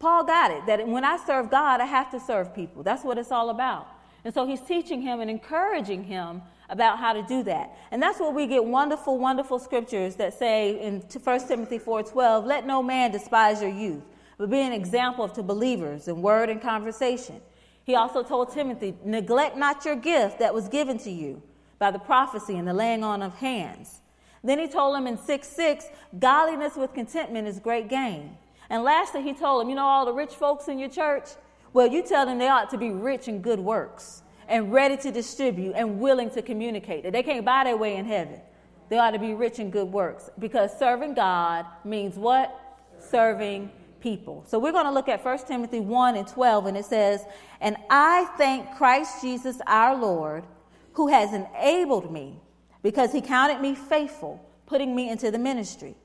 Paul 0.00 0.24
got 0.24 0.50
it 0.50 0.66
that 0.66 0.86
when 0.86 1.04
I 1.04 1.16
serve 1.16 1.48
God, 1.48 1.80
I 1.80 1.86
have 1.86 2.10
to 2.10 2.18
serve 2.18 2.52
people. 2.52 2.82
That's 2.82 3.04
what 3.04 3.18
it's 3.18 3.30
all 3.30 3.50
about. 3.50 3.86
And 4.24 4.34
so 4.34 4.46
he's 4.46 4.60
teaching 4.60 5.00
him 5.00 5.20
and 5.20 5.30
encouraging 5.30 6.02
him 6.02 6.42
about 6.68 6.98
how 6.98 7.12
to 7.12 7.22
do 7.22 7.44
that. 7.44 7.70
And 7.92 8.02
that's 8.02 8.18
where 8.18 8.32
we 8.32 8.48
get 8.48 8.64
wonderful, 8.64 9.16
wonderful 9.16 9.60
scriptures 9.60 10.16
that 10.16 10.34
say 10.34 10.80
in 10.80 11.02
1 11.02 11.46
Timothy 11.46 11.78
4:12, 11.78 12.44
"Let 12.44 12.66
no 12.66 12.82
man 12.82 13.12
despise 13.12 13.62
your 13.62 13.70
youth, 13.70 14.02
but 14.38 14.50
be 14.50 14.60
an 14.60 14.72
example 14.72 15.28
to 15.28 15.42
believers 15.42 16.08
in 16.08 16.22
word 16.22 16.50
and 16.50 16.60
conversation." 16.60 17.40
He 17.84 17.94
also 17.94 18.22
told 18.22 18.50
Timothy, 18.50 18.96
"Neglect 19.04 19.56
not 19.56 19.84
your 19.84 19.96
gift 19.96 20.38
that 20.38 20.52
was 20.52 20.68
given 20.68 20.98
to 20.98 21.10
you 21.10 21.42
by 21.78 21.90
the 21.90 21.98
prophecy 21.98 22.56
and 22.56 22.66
the 22.66 22.74
laying 22.74 23.04
on 23.04 23.22
of 23.22 23.36
hands." 23.36 24.00
Then 24.42 24.58
he 24.58 24.68
told 24.68 24.96
him 24.96 25.06
in 25.06 25.18
6 25.18 25.48
6, 25.48 25.88
"Godliness 26.18 26.76
with 26.76 26.94
contentment 26.94 27.48
is 27.48 27.58
great 27.58 27.88
gain." 27.88 28.38
And 28.68 28.82
lastly, 28.82 29.22
he 29.22 29.32
told 29.32 29.62
him, 29.62 29.68
"You 29.68 29.76
know 29.76 29.86
all 29.86 30.04
the 30.04 30.12
rich 30.12 30.34
folks 30.34 30.68
in 30.68 30.78
your 30.78 30.88
church, 30.88 31.36
Well, 31.76 31.88
you 31.88 32.02
tell 32.02 32.24
them 32.24 32.38
they 32.38 32.48
ought 32.48 32.70
to 32.70 32.78
be 32.78 32.88
rich 32.88 33.28
in 33.28 33.42
good 33.42 33.60
works 33.60 34.22
and 34.48 34.72
ready 34.72 34.96
to 34.96 35.10
distribute 35.10 35.74
and 35.76 36.00
willing 36.00 36.30
to 36.30 36.40
communicate. 36.40 37.02
That 37.02 37.12
they 37.12 37.22
can't 37.22 37.44
buy 37.44 37.64
their 37.64 37.76
way 37.76 37.96
in 37.96 38.06
heaven. 38.06 38.40
They 38.88 38.96
ought 38.96 39.10
to 39.10 39.18
be 39.18 39.34
rich 39.34 39.58
in 39.58 39.68
good 39.68 39.92
works 39.92 40.30
because 40.38 40.74
serving 40.78 41.12
God 41.12 41.66
means 41.84 42.16
what? 42.16 42.58
Serving 42.98 43.70
people. 44.06 44.44
So 44.46 44.60
we're 44.60 44.70
going 44.70 44.84
to 44.84 44.92
look 44.92 45.08
at 45.08 45.24
1 45.24 45.38
Timothy 45.48 45.80
1 45.80 46.14
and 46.14 46.28
12, 46.28 46.66
and 46.66 46.76
it 46.76 46.84
says, 46.84 47.24
And 47.60 47.76
I 47.90 48.28
thank 48.38 48.76
Christ 48.76 49.20
Jesus 49.20 49.58
our 49.66 49.96
Lord, 49.96 50.44
who 50.92 51.08
has 51.08 51.32
enabled 51.32 52.12
me 52.12 52.38
because 52.84 53.10
he 53.10 53.20
counted 53.20 53.60
me 53.60 53.74
faithful, 53.74 54.48
putting 54.66 54.94
me 54.94 55.10
into 55.10 55.32
the 55.32 55.40
ministry. 55.40 55.96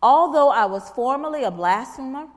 Although 0.00 0.50
I 0.50 0.66
was 0.66 0.88
formerly 0.90 1.42
a 1.42 1.50
blasphemer, 1.50 2.28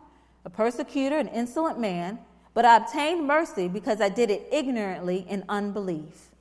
a 0.44 0.50
persecutor, 0.50 1.20
an 1.20 1.28
insolent 1.28 1.80
man, 1.80 2.18
but 2.56 2.66
I 2.66 2.78
obtained 2.78 3.28
mercy 3.28 3.68
because 3.68 4.02
I 4.02 4.10
did 4.10 4.32
it 4.32 4.48
ignorantly 4.52 5.24
in 5.30 5.46
unbelief. 5.50 6.32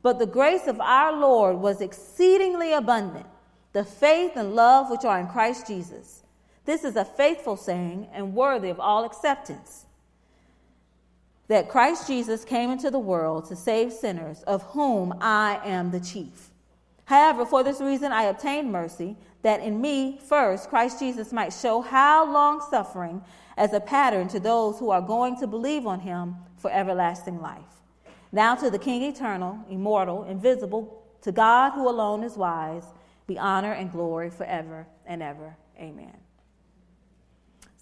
But 0.00 0.18
the 0.18 0.24
grace 0.24 0.66
of 0.66 0.80
our 0.80 1.12
Lord 1.12 1.58
was 1.58 1.82
exceedingly 1.82 2.72
abundant, 2.72 3.26
the 3.74 3.84
faith 3.84 4.32
and 4.34 4.54
love 4.54 4.88
which 4.90 5.04
are 5.04 5.20
in 5.20 5.26
Christ 5.26 5.66
Jesus. 5.66 6.22
This 6.66 6.84
is 6.84 6.96
a 6.96 7.04
faithful 7.04 7.56
saying 7.56 8.08
and 8.12 8.34
worthy 8.34 8.68
of 8.68 8.80
all 8.80 9.04
acceptance. 9.04 9.86
That 11.48 11.68
Christ 11.68 12.08
Jesus 12.08 12.44
came 12.44 12.70
into 12.70 12.90
the 12.90 12.98
world 12.98 13.46
to 13.46 13.56
save 13.56 13.92
sinners, 13.92 14.42
of 14.42 14.62
whom 14.64 15.14
I 15.20 15.60
am 15.64 15.92
the 15.92 16.00
chief. 16.00 16.50
However, 17.04 17.46
for 17.46 17.62
this 17.62 17.80
reason 17.80 18.10
I 18.10 18.24
obtained 18.24 18.72
mercy, 18.72 19.16
that 19.42 19.60
in 19.60 19.80
me 19.80 20.18
first 20.28 20.68
Christ 20.68 20.98
Jesus 20.98 21.32
might 21.32 21.52
show 21.52 21.80
how 21.80 22.30
long 22.30 22.60
suffering 22.68 23.22
as 23.56 23.72
a 23.72 23.80
pattern 23.80 24.26
to 24.28 24.40
those 24.40 24.80
who 24.80 24.90
are 24.90 25.00
going 25.00 25.38
to 25.38 25.46
believe 25.46 25.86
on 25.86 26.00
him 26.00 26.34
for 26.56 26.70
everlasting 26.72 27.40
life. 27.40 27.62
Now 28.32 28.56
to 28.56 28.70
the 28.70 28.78
King 28.78 29.02
eternal, 29.02 29.60
immortal, 29.70 30.24
invisible, 30.24 31.04
to 31.22 31.30
God 31.30 31.70
who 31.70 31.88
alone 31.88 32.24
is 32.24 32.36
wise, 32.36 32.84
be 33.28 33.38
honor 33.38 33.72
and 33.72 33.90
glory 33.90 34.30
forever 34.30 34.86
and 35.06 35.22
ever. 35.22 35.56
Amen. 35.78 36.25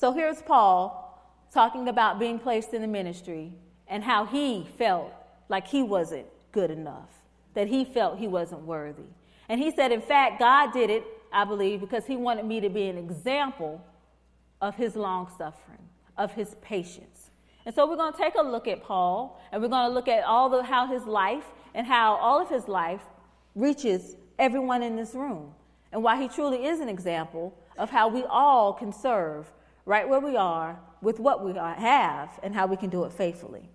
So 0.05 0.13
here's 0.13 0.43
Paul 0.43 1.19
talking 1.51 1.89
about 1.89 2.19
being 2.19 2.39
placed 2.39 2.75
in 2.75 2.83
the 2.83 2.87
ministry 2.87 3.55
and 3.89 4.05
how 4.05 4.27
he 4.27 4.69
felt 4.77 5.11
like 5.49 5.67
he 5.67 5.83
wasn't 5.83 6.27
good 6.53 6.71
enough, 6.71 7.09
that 7.55 7.69
he 7.69 7.87
felt 7.87 8.19
he 8.19 8.29
wasn't 8.29 8.61
worthy. 8.65 9.09
And 9.49 9.59
he 9.59 9.71
said, 9.71 9.93
in 9.93 10.03
fact, 10.03 10.39
God 10.39 10.75
did 10.75 10.91
it, 10.91 11.05
I 11.33 11.45
believe, 11.45 11.81
because 11.81 12.05
he 12.05 12.17
wanted 12.17 12.45
me 12.45 12.61
to 12.61 12.69
be 12.69 12.87
an 12.89 12.99
example 12.99 13.83
of 14.61 14.75
his 14.75 14.95
long 14.95 15.27
suffering, 15.39 15.89
of 16.19 16.33
his 16.33 16.55
patience. 16.61 17.31
And 17.65 17.75
so 17.75 17.89
we're 17.89 17.97
going 17.97 18.13
to 18.13 18.19
take 18.19 18.35
a 18.35 18.43
look 18.43 18.69
at 18.69 18.83
Paul, 18.83 19.41
and 19.53 19.63
we're 19.63 19.69
going 19.69 19.89
to 19.89 19.95
look 19.95 20.09
at 20.09 20.23
all 20.25 20.51
the 20.51 20.63
how 20.63 20.87
his 20.87 21.05
life 21.05 21.47
and 21.75 21.87
how 21.87 22.17
all 22.17 22.43
of 22.43 22.51
his 22.51 22.69
life 22.69 23.01
reaches 23.55 24.17
everyone 24.39 24.83
in 24.83 24.97
this 24.97 25.15
room, 25.15 25.55
and 25.93 26.03
why 26.03 26.21
he 26.21 26.29
truly 26.29 26.67
is 26.67 26.81
an 26.81 26.91
example 26.91 27.57
of 27.79 27.89
how 27.89 28.09
we 28.09 28.23
all 28.25 28.75
can 28.75 28.93
serve 28.93 29.51
right 29.87 30.09
where 30.09 30.21
we 30.21 30.37
are 30.37 30.79
with 31.03 31.21
what 31.21 31.45
we 31.45 31.53
have 31.55 32.41
and 32.43 32.55
how 32.55 32.67
we 32.67 32.77
can 32.77 32.91
do 32.91 33.05
it 33.05 33.13
faithfully. 33.13 33.69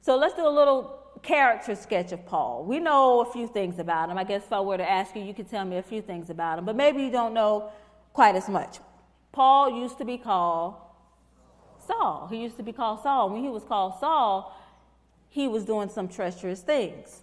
So 0.00 0.16
let's 0.16 0.34
do 0.34 0.46
a 0.46 0.50
little 0.50 1.00
character 1.22 1.74
sketch 1.74 2.12
of 2.12 2.26
Paul. 2.26 2.64
We 2.64 2.80
know 2.80 3.20
a 3.20 3.32
few 3.32 3.46
things 3.46 3.78
about 3.78 4.10
him. 4.10 4.18
I 4.18 4.24
guess 4.24 4.44
if 4.44 4.52
I 4.52 4.60
were 4.60 4.76
to 4.76 4.88
ask 4.88 5.14
you, 5.16 5.22
you 5.22 5.32
could 5.32 5.48
tell 5.48 5.64
me 5.64 5.78
a 5.78 5.82
few 5.82 6.02
things 6.02 6.28
about 6.28 6.58
him, 6.58 6.64
but 6.64 6.76
maybe 6.76 7.02
you 7.02 7.10
don't 7.10 7.32
know 7.32 7.70
quite 8.12 8.34
as 8.34 8.48
much. 8.48 8.78
Paul 9.32 9.80
used 9.80 9.98
to 9.98 10.04
be 10.04 10.18
called 10.18 10.74
Saul. 11.86 12.28
He 12.30 12.42
used 12.42 12.56
to 12.56 12.62
be 12.62 12.72
called 12.72 13.02
Saul. 13.02 13.30
When 13.30 13.42
he 13.42 13.48
was 13.48 13.64
called 13.64 13.94
Saul, 13.98 14.56
he 15.28 15.48
was 15.48 15.64
doing 15.64 15.88
some 15.88 16.08
treacherous 16.08 16.60
things. 16.60 17.22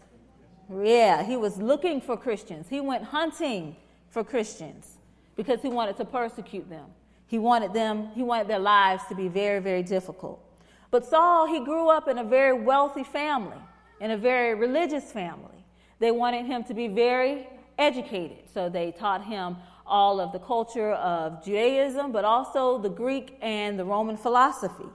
Yeah, 0.69 1.23
he 1.23 1.38
was 1.38 1.57
looking 1.57 2.01
for 2.01 2.17
Christians. 2.17 2.67
He 2.69 2.81
went 2.81 3.03
hunting 3.03 3.75
for 4.09 4.23
Christians 4.23 4.97
because 5.35 5.61
he 5.61 5.69
wanted 5.69 5.97
to 5.97 6.05
persecute 6.05 6.69
them. 6.69 6.85
He 7.31 7.39
wanted 7.39 7.71
them, 7.71 8.09
he 8.13 8.23
wanted 8.23 8.50
their 8.50 8.59
lives 8.59 9.03
to 9.07 9.15
be 9.15 9.29
very, 9.29 9.61
very 9.61 9.83
difficult. 9.83 10.43
But 10.89 11.05
Saul, 11.05 11.47
he 11.47 11.63
grew 11.63 11.89
up 11.89 12.09
in 12.09 12.17
a 12.17 12.25
very 12.25 12.51
wealthy 12.51 13.05
family, 13.05 13.55
in 14.01 14.11
a 14.11 14.17
very 14.17 14.53
religious 14.53 15.13
family. 15.13 15.65
They 16.00 16.11
wanted 16.11 16.45
him 16.45 16.65
to 16.65 16.73
be 16.73 16.89
very 16.89 17.47
educated, 17.77 18.50
so 18.53 18.67
they 18.67 18.91
taught 18.91 19.23
him 19.23 19.55
all 19.85 20.19
of 20.19 20.33
the 20.33 20.39
culture 20.39 20.91
of 20.91 21.41
Judaism, 21.41 22.11
but 22.11 22.25
also 22.25 22.77
the 22.77 22.89
Greek 22.89 23.38
and 23.41 23.79
the 23.79 23.85
Roman 23.85 24.17
philosophy. 24.17 24.89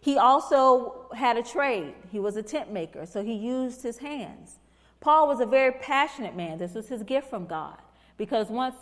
He 0.00 0.18
also 0.18 1.06
had 1.14 1.36
a 1.36 1.42
trade. 1.44 1.94
He 2.10 2.18
was 2.18 2.34
a 2.34 2.42
tent 2.42 2.72
maker, 2.72 3.06
so 3.06 3.22
he 3.22 3.34
used 3.34 3.84
his 3.84 3.98
hands. 3.98 4.58
Paul 4.98 5.28
was 5.28 5.38
a 5.38 5.46
very 5.46 5.70
passionate 5.70 6.34
man. 6.34 6.58
This 6.58 6.74
was 6.74 6.88
his 6.88 7.04
gift 7.04 7.30
from 7.30 7.46
God. 7.46 7.78
Because 8.16 8.48
once 8.48 8.74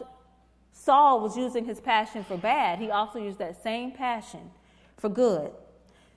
Saul 0.75 1.21
was 1.21 1.37
using 1.37 1.65
his 1.65 1.81
passion 1.81 2.25
for 2.25 2.37
bad, 2.37 2.79
he 2.79 2.91
also 2.91 3.19
used 3.19 3.39
that 3.39 3.63
same 3.63 3.93
passion 3.93 4.51
for 4.99 5.09
good. 5.09 5.53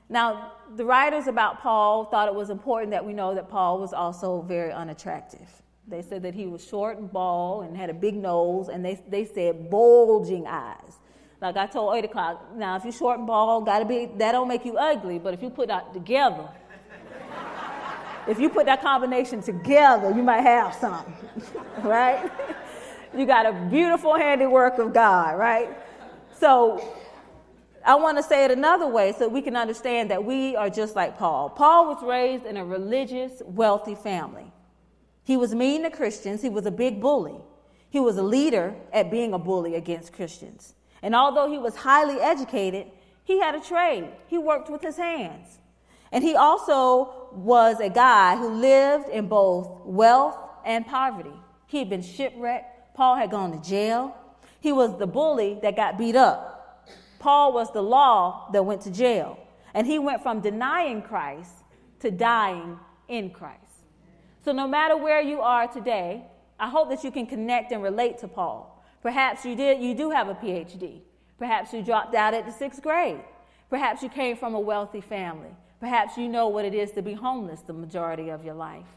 Now, 0.09 0.53
the 0.75 0.83
writers 0.83 1.27
about 1.27 1.61
Paul 1.61 2.05
thought 2.05 2.27
it 2.27 2.33
was 2.33 2.49
important 2.49 2.91
that 2.91 3.05
we 3.05 3.13
know 3.13 3.35
that 3.35 3.49
Paul 3.49 3.79
was 3.79 3.93
also 3.93 4.41
very 4.41 4.71
unattractive. 4.71 5.47
They 5.87 6.01
said 6.01 6.23
that 6.23 6.33
he 6.33 6.47
was 6.47 6.65
short 6.65 6.97
and 6.97 7.11
bald 7.11 7.65
and 7.65 7.77
had 7.77 7.89
a 7.89 7.93
big 7.93 8.15
nose, 8.15 8.67
and 8.67 8.83
they, 8.83 9.01
they 9.07 9.25
said 9.25 9.69
bulging 9.69 10.47
eyes. 10.47 10.99
Like 11.39 11.55
I 11.55 11.67
told 11.67 11.95
8 11.95 12.05
o'clock, 12.05 12.55
now 12.55 12.75
if 12.77 12.83
you're 12.83 12.91
short 12.91 13.19
and 13.19 13.27
bald, 13.27 13.65
gotta 13.65 13.85
be, 13.85 14.07
that 14.17 14.31
don't 14.31 14.47
make 14.47 14.65
you 14.65 14.75
ugly, 14.75 15.19
but 15.19 15.33
if 15.33 15.43
you 15.43 15.49
put 15.49 15.67
that 15.67 15.93
together, 15.93 16.49
if 18.27 18.39
you 18.39 18.49
put 18.49 18.65
that 18.65 18.81
combination 18.81 19.41
together, 19.41 20.11
you 20.13 20.23
might 20.23 20.41
have 20.41 20.73
something, 20.73 21.13
right? 21.83 22.29
you 23.17 23.25
got 23.25 23.45
a 23.45 23.53
beautiful 23.69 24.15
handiwork 24.15 24.77
of 24.77 24.93
God, 24.93 25.37
right? 25.37 25.69
So 26.39 26.95
I 27.85 27.95
want 27.95 28.17
to 28.17 28.23
say 28.23 28.45
it 28.45 28.51
another 28.51 28.87
way 28.87 29.13
so 29.17 29.27
we 29.27 29.41
can 29.41 29.55
understand 29.55 30.11
that 30.11 30.23
we 30.23 30.55
are 30.55 30.69
just 30.69 30.95
like 30.95 31.17
Paul. 31.17 31.49
Paul 31.49 31.87
was 31.87 32.03
raised 32.03 32.45
in 32.45 32.57
a 32.57 32.65
religious, 32.65 33.41
wealthy 33.45 33.95
family. 33.95 34.51
He 35.23 35.37
was 35.37 35.55
mean 35.55 35.83
to 35.83 35.89
Christians. 35.89 36.41
He 36.41 36.49
was 36.49 36.65
a 36.65 36.71
big 36.71 37.01
bully. 37.01 37.37
He 37.89 37.99
was 37.99 38.17
a 38.17 38.23
leader 38.23 38.75
at 38.91 39.09
being 39.09 39.33
a 39.33 39.39
bully 39.39 39.75
against 39.75 40.13
Christians. 40.13 40.73
And 41.01 41.15
although 41.15 41.49
he 41.49 41.57
was 41.57 41.75
highly 41.75 42.19
educated, 42.19 42.87
he 43.23 43.39
had 43.39 43.55
a 43.55 43.59
trade. 43.59 44.09
He 44.27 44.37
worked 44.37 44.69
with 44.69 44.81
his 44.81 44.97
hands. 44.97 45.59
And 46.11 46.23
he 46.23 46.35
also 46.35 47.29
was 47.33 47.79
a 47.79 47.89
guy 47.89 48.37
who 48.37 48.49
lived 48.49 49.09
in 49.09 49.27
both 49.27 49.85
wealth 49.85 50.37
and 50.65 50.85
poverty. 50.85 51.33
He 51.67 51.79
had 51.79 51.89
been 51.89 52.01
shipwrecked. 52.01 52.76
Paul 52.97 53.15
had 53.15 53.29
gone 53.29 53.51
to 53.51 53.69
jail. 53.69 54.17
He 54.59 54.71
was 54.71 54.97
the 54.97 55.05
bully 55.05 55.59
that 55.61 55.75
got 55.75 55.99
beat 55.99 56.15
up. 56.15 56.89
Paul 57.19 57.53
was 57.53 57.71
the 57.71 57.83
law 57.83 58.49
that 58.53 58.63
went 58.63 58.81
to 58.81 58.91
jail. 58.91 59.39
And 59.75 59.85
he 59.85 59.99
went 59.99 60.23
from 60.23 60.41
denying 60.41 61.03
Christ 61.03 61.51
to 61.99 62.09
dying 62.09 62.79
in 63.07 63.29
Christ. 63.29 63.61
So, 64.43 64.51
no 64.51 64.67
matter 64.67 64.97
where 64.97 65.21
you 65.21 65.41
are 65.41 65.67
today, 65.67 66.23
I 66.59 66.69
hope 66.69 66.89
that 66.89 67.03
you 67.03 67.11
can 67.11 67.27
connect 67.27 67.71
and 67.71 67.83
relate 67.83 68.17
to 68.19 68.27
Paul. 68.27 68.83
Perhaps 69.03 69.45
you 69.45 69.55
did, 69.55 69.79
you 69.79 69.93
do 69.93 70.09
have 70.09 70.27
a 70.27 70.33
PhD. 70.33 71.01
Perhaps 71.37 71.73
you 71.73 71.83
dropped 71.83 72.15
out 72.15 72.33
at 72.33 72.47
the 72.47 72.51
sixth 72.51 72.81
grade. 72.81 73.21
Perhaps 73.69 74.01
you 74.01 74.09
came 74.09 74.35
from 74.35 74.55
a 74.55 74.59
wealthy 74.59 75.01
family. 75.01 75.51
Perhaps 75.79 76.17
you 76.17 76.27
know 76.27 76.47
what 76.47 76.65
it 76.65 76.73
is 76.73 76.91
to 76.93 77.03
be 77.03 77.13
homeless 77.13 77.61
the 77.61 77.73
majority 77.73 78.29
of 78.29 78.43
your 78.43 78.55
life. 78.55 78.87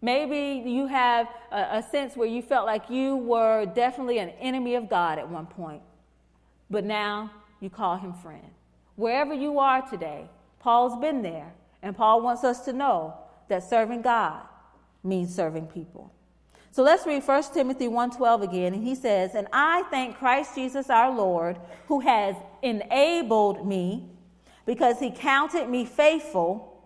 Maybe 0.00 0.68
you 0.68 0.86
have 0.86 1.28
a, 1.50 1.78
a, 1.78 1.82
sense 1.82 2.16
where 2.16 2.28
you 2.28 2.40
felt 2.40 2.66
like 2.66 2.88
you 2.88 3.16
were 3.16 3.66
definitely 3.66 4.18
an 4.18 4.30
enemy 4.40 4.76
of 4.76 4.88
God 4.88 5.18
at 5.18 5.28
one 5.28 5.46
point, 5.46 5.82
but 6.70 6.84
now 6.84 7.32
you 7.60 7.68
call 7.68 7.96
him 7.96 8.12
friend. 8.12 8.46
Wherever 8.94 9.34
you 9.34 9.58
are 9.58 9.82
today, 9.88 10.28
Paul's 10.60 11.00
been 11.00 11.22
there, 11.22 11.52
and 11.82 11.96
Paul 11.96 12.20
wants 12.20 12.44
us 12.44 12.64
to 12.66 12.72
know 12.72 13.14
that 13.48 13.64
serving 13.64 14.02
God 14.02 14.42
means 15.02 15.34
serving 15.34 15.66
people. 15.66 16.12
So 16.70 16.84
let's 16.84 17.06
read 17.06 17.24
1 17.24 17.54
Timothy 17.54 17.88
1:12 17.88 18.42
again 18.42 18.74
and 18.74 18.84
he 18.84 18.94
says, 18.94 19.34
"And 19.34 19.48
I 19.52 19.82
thank 19.90 20.16
Christ 20.16 20.54
Jesus 20.54 20.90
our 20.90 21.10
Lord 21.10 21.58
who 21.88 22.00
has 22.00 22.36
enabled 22.62 23.66
me 23.66 24.08
because 24.64 25.00
he 25.00 25.10
counted 25.10 25.68
me 25.68 25.84
faithful 25.84 26.84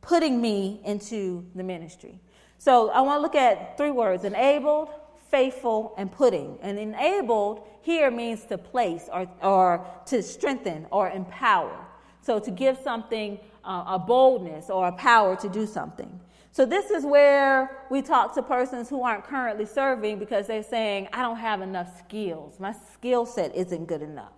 putting 0.00 0.40
me 0.40 0.80
into 0.84 1.44
the 1.54 1.62
ministry." 1.62 2.20
So 2.58 2.90
I 2.90 3.00
want 3.00 3.18
to 3.18 3.22
look 3.22 3.34
at 3.34 3.76
three 3.76 3.90
words, 3.90 4.24
enabled, 4.24 4.90
faithful, 5.30 5.94
and 5.98 6.10
putting. 6.10 6.58
And 6.62 6.78
enabled 6.78 7.66
here 7.82 8.10
means 8.10 8.44
to 8.44 8.58
place 8.58 9.08
or, 9.12 9.28
or 9.42 9.86
to 10.06 10.22
strengthen 10.22 10.86
or 10.90 11.10
empower. 11.10 11.86
So 12.20 12.38
to 12.38 12.50
give 12.50 12.78
something 12.82 13.38
uh, 13.64 13.84
a 13.86 13.98
boldness 13.98 14.70
or 14.70 14.88
a 14.88 14.92
power 14.92 15.36
to 15.36 15.48
do 15.48 15.66
something. 15.66 16.20
So, 16.56 16.64
this 16.64 16.90
is 16.90 17.04
where 17.04 17.84
we 17.90 18.00
talk 18.00 18.34
to 18.34 18.42
persons 18.42 18.88
who 18.88 19.02
aren't 19.02 19.24
currently 19.24 19.66
serving 19.66 20.18
because 20.18 20.46
they're 20.46 20.62
saying, 20.62 21.06
I 21.12 21.20
don't 21.20 21.36
have 21.36 21.60
enough 21.60 21.98
skills. 21.98 22.58
My 22.58 22.74
skill 22.94 23.26
set 23.26 23.54
isn't 23.54 23.84
good 23.84 24.00
enough. 24.00 24.32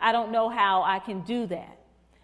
I 0.00 0.10
don't 0.10 0.32
know 0.32 0.48
how 0.48 0.82
I 0.84 1.00
can 1.00 1.20
do 1.20 1.46
that. 1.48 1.78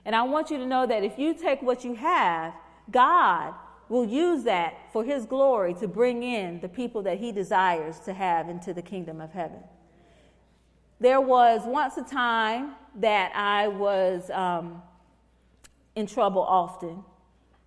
And 0.07 0.17
I 0.17 0.23
want 0.23 0.51
you 0.51 0.57
to 0.57 0.65
know 0.65 0.87
that 0.87 1.05
if 1.05 1.19
you 1.19 1.35
take 1.35 1.61
what 1.61 1.85
you 1.85 1.95
have, 1.97 2.55
God 2.91 3.53
will 3.89 4.05
use 4.05 4.45
that 4.45 4.75
for 4.93 5.05
His 5.05 5.27
glory 5.27 5.75
to 5.75 5.89
bring 5.89 6.23
in 6.23 6.61
the 6.61 6.69
people 6.69 7.03
that 7.03 7.19
He 7.19 7.33
desires 7.33 7.99
to 8.01 8.13
have 8.13 8.49
into 8.49 8.73
the 8.73 8.83
kingdom 8.83 9.21
of 9.21 9.33
heaven. 9.33 9.61
There 11.01 11.21
was 11.21 11.63
once 11.67 11.97
a 11.97 12.03
time 12.03 12.77
that 12.97 13.33
I 13.35 13.69
was 13.69 14.31
um, 14.31 14.83
in 15.95 16.07
trouble 16.07 16.43
often. 16.43 17.05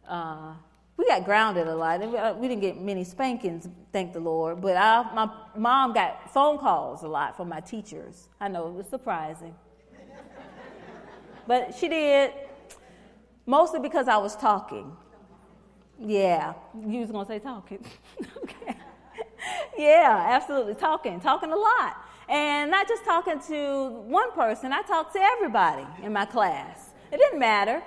Uh, 0.07 0.53
we 0.97 1.05
got 1.05 1.25
grounded 1.25 1.67
a 1.67 1.75
lot. 1.75 2.01
Uh, 2.01 2.33
we 2.37 2.47
didn't 2.47 2.61
get 2.61 2.81
many 2.81 3.03
spankings, 3.03 3.67
thank 3.91 4.13
the 4.13 4.19
Lord. 4.19 4.61
But 4.61 4.77
I, 4.77 5.13
my 5.13 5.29
mom 5.55 5.93
got 5.93 6.33
phone 6.33 6.57
calls 6.57 7.03
a 7.03 7.07
lot 7.07 7.37
from 7.37 7.49
my 7.49 7.59
teachers. 7.59 8.29
I 8.41 8.47
know 8.47 8.67
it 8.67 8.73
was 8.73 8.87
surprising. 8.87 9.53
but 11.45 11.75
she 11.75 11.87
did, 11.87 12.31
mostly 13.45 13.79
because 13.79 14.07
I 14.07 14.17
was 14.17 14.35
talking. 14.35 14.91
Yeah, 15.99 16.53
you 16.87 16.99
was 16.99 17.11
gonna 17.11 17.25
say 17.27 17.39
talking. 17.39 17.83
okay. 18.43 18.75
Yeah, 19.77 20.25
absolutely 20.29 20.75
talking, 20.75 21.19
talking 21.19 21.51
a 21.51 21.55
lot, 21.55 21.97
and 22.27 22.69
not 22.69 22.87
just 22.87 23.05
talking 23.05 23.39
to 23.47 23.89
one 24.07 24.31
person. 24.31 24.73
I 24.73 24.81
talked 24.81 25.13
to 25.13 25.19
everybody 25.19 25.85
in 26.03 26.11
my 26.13 26.25
class. 26.25 26.89
It 27.11 27.17
didn't 27.17 27.39
matter. 27.39 27.81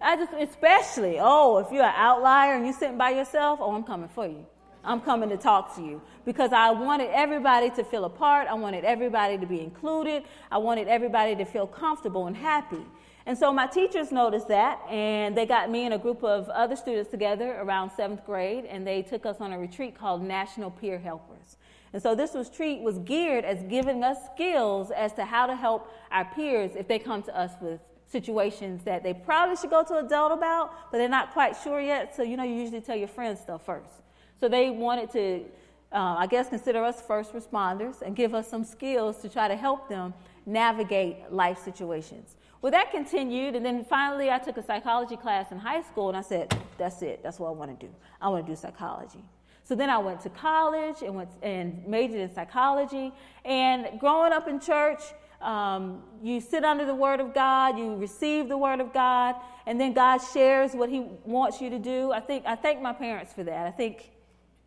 I 0.00 0.16
just, 0.16 0.32
especially, 0.32 1.18
oh, 1.20 1.58
if 1.58 1.70
you're 1.72 1.84
an 1.84 1.94
outlier 1.96 2.54
and 2.54 2.64
you're 2.64 2.74
sitting 2.74 2.98
by 2.98 3.10
yourself, 3.10 3.60
oh, 3.62 3.74
I'm 3.74 3.84
coming 3.84 4.08
for 4.08 4.26
you. 4.26 4.46
I'm 4.84 5.00
coming 5.00 5.28
to 5.30 5.36
talk 5.36 5.74
to 5.76 5.82
you 5.82 6.00
because 6.24 6.52
I 6.52 6.70
wanted 6.70 7.10
everybody 7.12 7.70
to 7.70 7.84
feel 7.84 8.04
a 8.04 8.10
part. 8.10 8.48
I 8.48 8.54
wanted 8.54 8.84
everybody 8.84 9.38
to 9.38 9.46
be 9.46 9.60
included. 9.60 10.24
I 10.50 10.58
wanted 10.58 10.88
everybody 10.88 11.34
to 11.36 11.44
feel 11.44 11.66
comfortable 11.66 12.26
and 12.26 12.36
happy. 12.36 12.84
And 13.26 13.38
so 13.38 13.52
my 13.52 13.66
teachers 13.66 14.12
noticed 14.12 14.48
that, 14.48 14.80
and 14.90 15.34
they 15.34 15.46
got 15.46 15.70
me 15.70 15.86
and 15.86 15.94
a 15.94 15.98
group 15.98 16.22
of 16.22 16.48
other 16.50 16.76
students 16.76 17.10
together 17.10 17.56
around 17.58 17.90
seventh 17.90 18.24
grade, 18.26 18.66
and 18.66 18.86
they 18.86 19.00
took 19.00 19.24
us 19.24 19.40
on 19.40 19.52
a 19.52 19.58
retreat 19.58 19.98
called 19.98 20.22
National 20.22 20.70
Peer 20.70 20.98
Helpers. 20.98 21.56
And 21.94 22.02
so 22.02 22.14
this 22.14 22.34
retreat 22.34 22.82
was 22.82 22.98
geared 22.98 23.44
as 23.44 23.62
giving 23.62 24.04
us 24.04 24.18
skills 24.34 24.90
as 24.90 25.14
to 25.14 25.24
how 25.24 25.46
to 25.46 25.56
help 25.56 25.90
our 26.10 26.26
peers 26.26 26.72
if 26.76 26.86
they 26.86 26.98
come 26.98 27.22
to 27.22 27.34
us 27.34 27.52
with 27.62 27.80
situations 28.06 28.82
that 28.84 29.02
they 29.02 29.14
probably 29.14 29.56
should 29.56 29.70
go 29.70 29.82
to 29.82 29.98
adult 29.98 30.32
about, 30.32 30.90
but 30.90 30.98
they're 30.98 31.08
not 31.08 31.32
quite 31.32 31.56
sure 31.64 31.80
yet. 31.80 32.14
So, 32.14 32.22
you 32.22 32.36
know, 32.36 32.44
you 32.44 32.54
usually 32.54 32.82
tell 32.82 32.96
your 32.96 33.08
friends 33.08 33.40
stuff 33.40 33.64
first. 33.64 34.03
So 34.40 34.48
they 34.48 34.70
wanted 34.70 35.10
to, 35.12 35.44
uh, 35.92 36.16
I 36.18 36.26
guess, 36.26 36.48
consider 36.48 36.84
us 36.84 37.00
first 37.00 37.32
responders 37.32 38.02
and 38.02 38.16
give 38.16 38.34
us 38.34 38.48
some 38.48 38.64
skills 38.64 39.18
to 39.22 39.28
try 39.28 39.48
to 39.48 39.56
help 39.56 39.88
them 39.88 40.14
navigate 40.46 41.30
life 41.30 41.58
situations. 41.64 42.36
Well, 42.60 42.72
that 42.72 42.90
continued, 42.90 43.56
and 43.56 43.64
then 43.64 43.84
finally 43.84 44.30
I 44.30 44.38
took 44.38 44.56
a 44.56 44.62
psychology 44.62 45.16
class 45.16 45.52
in 45.52 45.58
high 45.58 45.82
school, 45.82 46.08
and 46.08 46.16
I 46.16 46.22
said, 46.22 46.58
that's 46.78 47.02
it, 47.02 47.22
that's 47.22 47.38
what 47.38 47.48
I 47.48 47.52
want 47.52 47.78
to 47.78 47.86
do. 47.86 47.92
I 48.20 48.28
want 48.28 48.46
to 48.46 48.52
do 48.52 48.56
psychology. 48.56 49.22
So 49.64 49.74
then 49.74 49.88
I 49.88 49.98
went 49.98 50.20
to 50.22 50.30
college 50.30 50.96
and, 51.02 51.14
went, 51.14 51.30
and 51.42 51.86
majored 51.86 52.20
in 52.20 52.34
psychology. 52.34 53.12
And 53.44 53.98
growing 53.98 54.32
up 54.32 54.46
in 54.46 54.60
church, 54.60 55.00
um, 55.40 56.02
you 56.22 56.40
sit 56.40 56.64
under 56.64 56.84
the 56.84 56.94
Word 56.94 57.20
of 57.20 57.34
God, 57.34 57.78
you 57.78 57.96
receive 57.96 58.48
the 58.48 58.56
Word 58.58 58.80
of 58.80 58.92
God, 58.92 59.36
and 59.66 59.80
then 59.80 59.92
God 59.92 60.18
shares 60.18 60.72
what 60.72 60.88
He 60.88 61.06
wants 61.24 61.60
you 61.60 61.70
to 61.70 61.78
do. 61.78 62.12
I 62.12 62.20
think 62.20 62.44
I 62.46 62.56
thank 62.56 62.80
my 62.80 62.92
parents 62.92 63.32
for 63.32 63.44
that. 63.44 63.66
I 63.66 63.70
think 63.70 64.10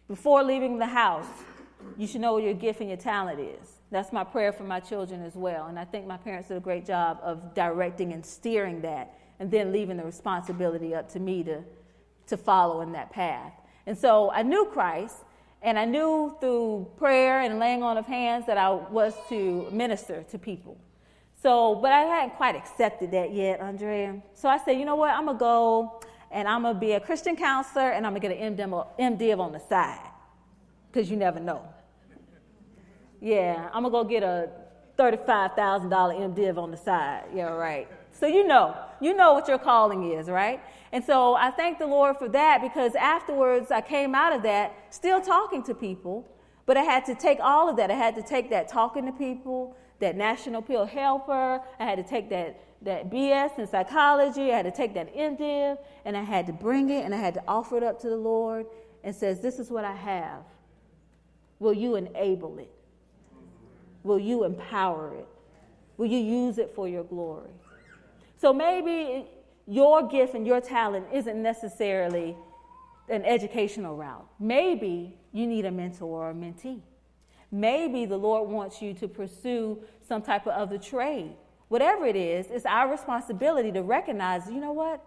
before 0.07 0.43
leaving 0.43 0.77
the 0.77 0.87
house, 0.87 1.27
you 1.97 2.07
should 2.07 2.21
know 2.21 2.33
what 2.33 2.43
your 2.43 2.53
gift 2.53 2.79
and 2.79 2.89
your 2.89 2.97
talent 2.97 3.39
is. 3.39 3.69
That's 3.91 4.11
my 4.11 4.23
prayer 4.23 4.51
for 4.51 4.63
my 4.63 4.79
children 4.79 5.23
as 5.23 5.35
well. 5.35 5.67
And 5.67 5.79
I 5.79 5.85
think 5.85 6.05
my 6.05 6.17
parents 6.17 6.49
did 6.49 6.57
a 6.57 6.61
great 6.61 6.85
job 6.85 7.19
of 7.21 7.53
directing 7.53 8.13
and 8.13 8.25
steering 8.25 8.81
that, 8.81 9.13
and 9.39 9.49
then 9.49 9.71
leaving 9.71 9.97
the 9.97 10.03
responsibility 10.03 10.93
up 10.93 11.09
to 11.13 11.19
me 11.19 11.43
to, 11.43 11.63
to 12.27 12.37
follow 12.37 12.81
in 12.81 12.91
that 12.93 13.11
path. 13.11 13.53
And 13.85 13.97
so 13.97 14.31
I 14.31 14.43
knew 14.43 14.65
Christ, 14.65 15.15
and 15.61 15.79
I 15.79 15.85
knew 15.85 16.35
through 16.39 16.87
prayer 16.97 17.41
and 17.41 17.59
laying 17.59 17.83
on 17.83 17.97
of 17.97 18.05
hands 18.05 18.45
that 18.47 18.57
I 18.57 18.69
was 18.69 19.13
to 19.29 19.69
minister 19.71 20.23
to 20.31 20.37
people. 20.37 20.77
So, 21.41 21.75
but 21.75 21.91
I 21.91 22.01
hadn't 22.01 22.35
quite 22.35 22.55
accepted 22.55 23.11
that 23.11 23.31
yet, 23.31 23.59
Andrea. 23.59 24.21
So 24.33 24.49
I 24.49 24.57
said, 24.57 24.73
you 24.73 24.85
know 24.85 24.95
what? 24.95 25.11
I'm 25.11 25.25
going 25.25 25.37
to 25.37 25.39
go 25.39 26.01
and 26.37 26.47
I'm 26.47 26.61
going 26.61 26.75
to 26.75 26.79
be 26.79 26.91
a 26.91 26.99
Christian 26.99 27.35
counselor 27.35 27.89
and 27.89 28.05
I'm 28.05 28.11
going 28.11 28.21
to 28.21 28.27
get 28.27 28.39
an 28.39 28.55
MDiv 28.55 29.39
on 29.39 29.51
the 29.53 29.59
side 29.59 30.07
because 30.91 31.09
you 31.09 31.17
never 31.17 31.39
know. 31.39 31.67
Yeah, 33.19 33.69
I'm 33.73 33.81
going 33.81 33.85
to 33.85 33.89
go 33.89 34.03
get 34.03 34.21
a 34.21 34.49
$35,000 34.99 35.89
MDiv 35.89 36.59
on 36.59 36.69
the 36.69 36.77
side. 36.77 37.23
Yeah, 37.33 37.45
right. 37.45 37.87
So 38.11 38.27
you 38.27 38.45
know, 38.45 38.77
you 39.01 39.15
know 39.15 39.33
what 39.33 39.47
your 39.47 39.57
calling 39.57 40.11
is, 40.11 40.27
right? 40.27 40.61
And 40.91 41.03
so 41.03 41.33
I 41.33 41.49
thank 41.49 41.79
the 41.79 41.87
Lord 41.87 42.17
for 42.17 42.29
that 42.29 42.61
because 42.61 42.93
afterwards 42.93 43.71
I 43.71 43.81
came 43.81 44.13
out 44.13 44.31
of 44.31 44.43
that 44.43 44.75
still 44.91 45.19
talking 45.19 45.63
to 45.63 45.73
people, 45.73 46.23
but 46.67 46.77
I 46.77 46.83
had 46.83 47.03
to 47.07 47.15
take 47.15 47.39
all 47.41 47.67
of 47.67 47.77
that. 47.77 47.89
I 47.89 47.95
had 47.95 48.13
to 48.13 48.21
take 48.21 48.51
that 48.51 48.67
talking 48.67 49.07
to 49.07 49.11
people, 49.11 49.75
that 49.99 50.15
National 50.15 50.61
Peer 50.61 50.85
Helper, 50.85 51.61
I 51.79 51.83
had 51.83 51.95
to 51.95 52.03
take 52.03 52.29
that, 52.29 52.61
that 52.81 53.09
BS 53.09 53.57
in 53.57 53.67
psychology, 53.67 54.51
I 54.51 54.57
had 54.57 54.65
to 54.65 54.71
take 54.71 54.93
that 54.93 55.13
MDiv, 55.15 55.77
and 56.05 56.15
I 56.15 56.21
had 56.21 56.47
to 56.47 56.53
bring 56.53 56.89
it 56.89 57.05
and 57.05 57.13
I 57.13 57.17
had 57.17 57.33
to 57.35 57.43
offer 57.47 57.77
it 57.77 57.83
up 57.83 57.99
to 58.01 58.09
the 58.09 58.17
Lord 58.17 58.65
and 59.03 59.15
says, 59.15 59.39
This 59.39 59.59
is 59.59 59.69
what 59.69 59.83
I 59.83 59.95
have. 59.95 60.43
Will 61.59 61.73
you 61.73 61.95
enable 61.95 62.59
it? 62.59 62.71
Will 64.03 64.19
you 64.19 64.43
empower 64.43 65.13
it? 65.15 65.27
Will 65.97 66.05
you 66.05 66.19
use 66.19 66.59
it 66.59 66.71
for 66.75 66.87
your 66.87 67.03
glory? 67.03 67.49
So 68.37 68.53
maybe 68.53 69.25
your 69.65 70.07
gift 70.07 70.35
and 70.35 70.45
your 70.45 70.61
talent 70.61 71.07
isn't 71.11 71.41
necessarily 71.41 72.37
an 73.09 73.25
educational 73.25 73.95
route. 73.95 74.27
Maybe 74.39 75.17
you 75.31 75.47
need 75.47 75.65
a 75.65 75.71
mentor 75.71 76.23
or 76.23 76.29
a 76.29 76.33
mentee. 76.33 76.81
Maybe 77.51 78.05
the 78.05 78.17
Lord 78.17 78.49
wants 78.49 78.81
you 78.81 78.93
to 78.95 79.07
pursue 79.07 79.79
some 80.07 80.21
type 80.21 80.45
of 80.45 80.53
other 80.53 80.77
trade. 80.77 81.35
Whatever 81.69 82.05
it 82.05 82.15
is, 82.15 82.47
it's 82.49 82.65
our 82.65 82.89
responsibility 82.89 83.71
to 83.73 83.81
recognize, 83.81 84.47
you 84.47 84.61
know 84.61 84.71
what? 84.71 85.03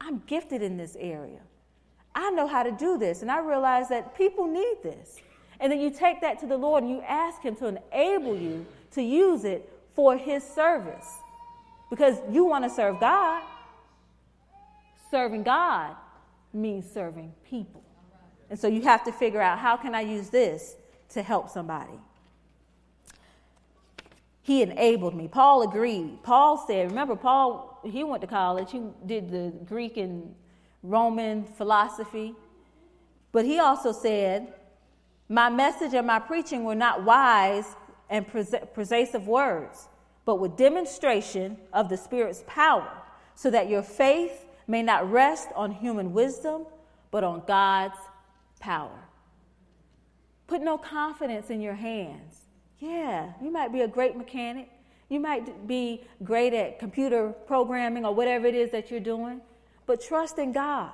I'm 0.00 0.22
gifted 0.26 0.62
in 0.62 0.76
this 0.76 0.96
area. 0.98 1.40
I 2.14 2.30
know 2.30 2.46
how 2.46 2.62
to 2.62 2.70
do 2.70 2.98
this, 2.98 3.22
and 3.22 3.30
I 3.30 3.40
realize 3.40 3.88
that 3.88 4.16
people 4.16 4.46
need 4.46 4.76
this. 4.82 5.20
And 5.60 5.72
then 5.72 5.80
you 5.80 5.90
take 5.90 6.20
that 6.20 6.38
to 6.40 6.46
the 6.46 6.56
Lord 6.56 6.84
and 6.84 6.92
you 6.92 7.00
ask 7.02 7.42
Him 7.42 7.56
to 7.56 7.66
enable 7.66 8.36
you 8.36 8.66
to 8.92 9.02
use 9.02 9.44
it 9.44 9.68
for 9.94 10.16
His 10.16 10.44
service. 10.44 11.18
Because 11.90 12.18
you 12.30 12.44
want 12.44 12.64
to 12.64 12.70
serve 12.70 13.00
God. 13.00 13.42
Serving 15.10 15.42
God 15.42 15.96
means 16.52 16.90
serving 16.90 17.32
people. 17.48 17.82
And 18.50 18.58
so 18.58 18.68
you 18.68 18.82
have 18.82 19.04
to 19.04 19.12
figure 19.12 19.40
out 19.40 19.58
how 19.58 19.76
can 19.76 19.94
I 19.94 20.02
use 20.02 20.28
this 20.28 20.76
to 21.10 21.22
help 21.22 21.50
somebody? 21.50 21.98
He 24.44 24.60
enabled 24.60 25.14
me. 25.14 25.26
Paul 25.26 25.62
agreed. 25.62 26.22
Paul 26.22 26.62
said, 26.66 26.90
remember, 26.90 27.16
Paul, 27.16 27.80
he 27.82 28.04
went 28.04 28.20
to 28.20 28.26
college, 28.26 28.70
he 28.70 28.82
did 29.06 29.30
the 29.30 29.54
Greek 29.64 29.96
and 29.96 30.34
Roman 30.82 31.44
philosophy. 31.44 32.34
But 33.32 33.46
he 33.46 33.58
also 33.58 33.90
said, 33.90 34.52
My 35.30 35.48
message 35.48 35.94
and 35.94 36.06
my 36.06 36.18
preaching 36.18 36.64
were 36.64 36.74
not 36.74 37.04
wise 37.04 37.74
and 38.10 38.26
persuasive 38.28 39.26
words, 39.26 39.88
but 40.26 40.34
with 40.36 40.58
demonstration 40.58 41.56
of 41.72 41.88
the 41.88 41.96
Spirit's 41.96 42.44
power, 42.46 43.02
so 43.34 43.50
that 43.50 43.70
your 43.70 43.82
faith 43.82 44.44
may 44.68 44.82
not 44.82 45.10
rest 45.10 45.48
on 45.56 45.70
human 45.70 46.12
wisdom, 46.12 46.66
but 47.10 47.24
on 47.24 47.42
God's 47.46 47.96
power. 48.60 49.08
Put 50.46 50.60
no 50.60 50.76
confidence 50.76 51.48
in 51.48 51.62
your 51.62 51.74
hands. 51.74 52.43
Yeah, 52.84 53.32
you 53.40 53.50
might 53.50 53.72
be 53.72 53.80
a 53.80 53.88
great 53.88 54.14
mechanic. 54.14 54.68
You 55.08 55.18
might 55.18 55.66
be 55.66 56.04
great 56.22 56.52
at 56.52 56.78
computer 56.78 57.30
programming 57.46 58.04
or 58.04 58.14
whatever 58.14 58.46
it 58.46 58.54
is 58.54 58.72
that 58.72 58.90
you're 58.90 59.00
doing, 59.00 59.40
but 59.86 60.02
trust 60.02 60.38
in 60.38 60.52
God. 60.52 60.92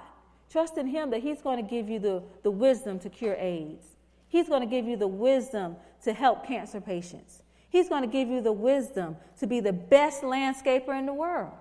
Trust 0.49 0.79
in 0.79 0.87
Him 0.87 1.11
that 1.11 1.21
He's 1.21 1.43
going 1.43 1.57
to 1.57 1.69
give 1.69 1.89
you 1.89 1.99
the, 1.99 2.23
the 2.45 2.51
wisdom 2.51 3.01
to 3.01 3.11
cure 3.11 3.35
AIDS. 3.35 3.85
He's 4.29 4.49
going 4.49 4.61
to 4.61 4.69
give 4.69 4.87
you 4.87 4.97
the 4.97 5.09
wisdom 5.09 5.77
to 6.05 6.13
help 6.13 6.47
cancer 6.47 6.81
patients. 6.81 7.43
He's 7.71 7.89
going 7.89 8.03
to 8.03 8.09
give 8.09 8.29
you 8.29 8.41
the 8.41 8.53
wisdom 8.53 9.17
to 9.41 9.49
be 9.49 9.59
the 9.59 9.73
best 9.73 10.23
landscaper 10.23 10.97
in 10.97 11.07
the 11.07 11.15
world 11.15 11.55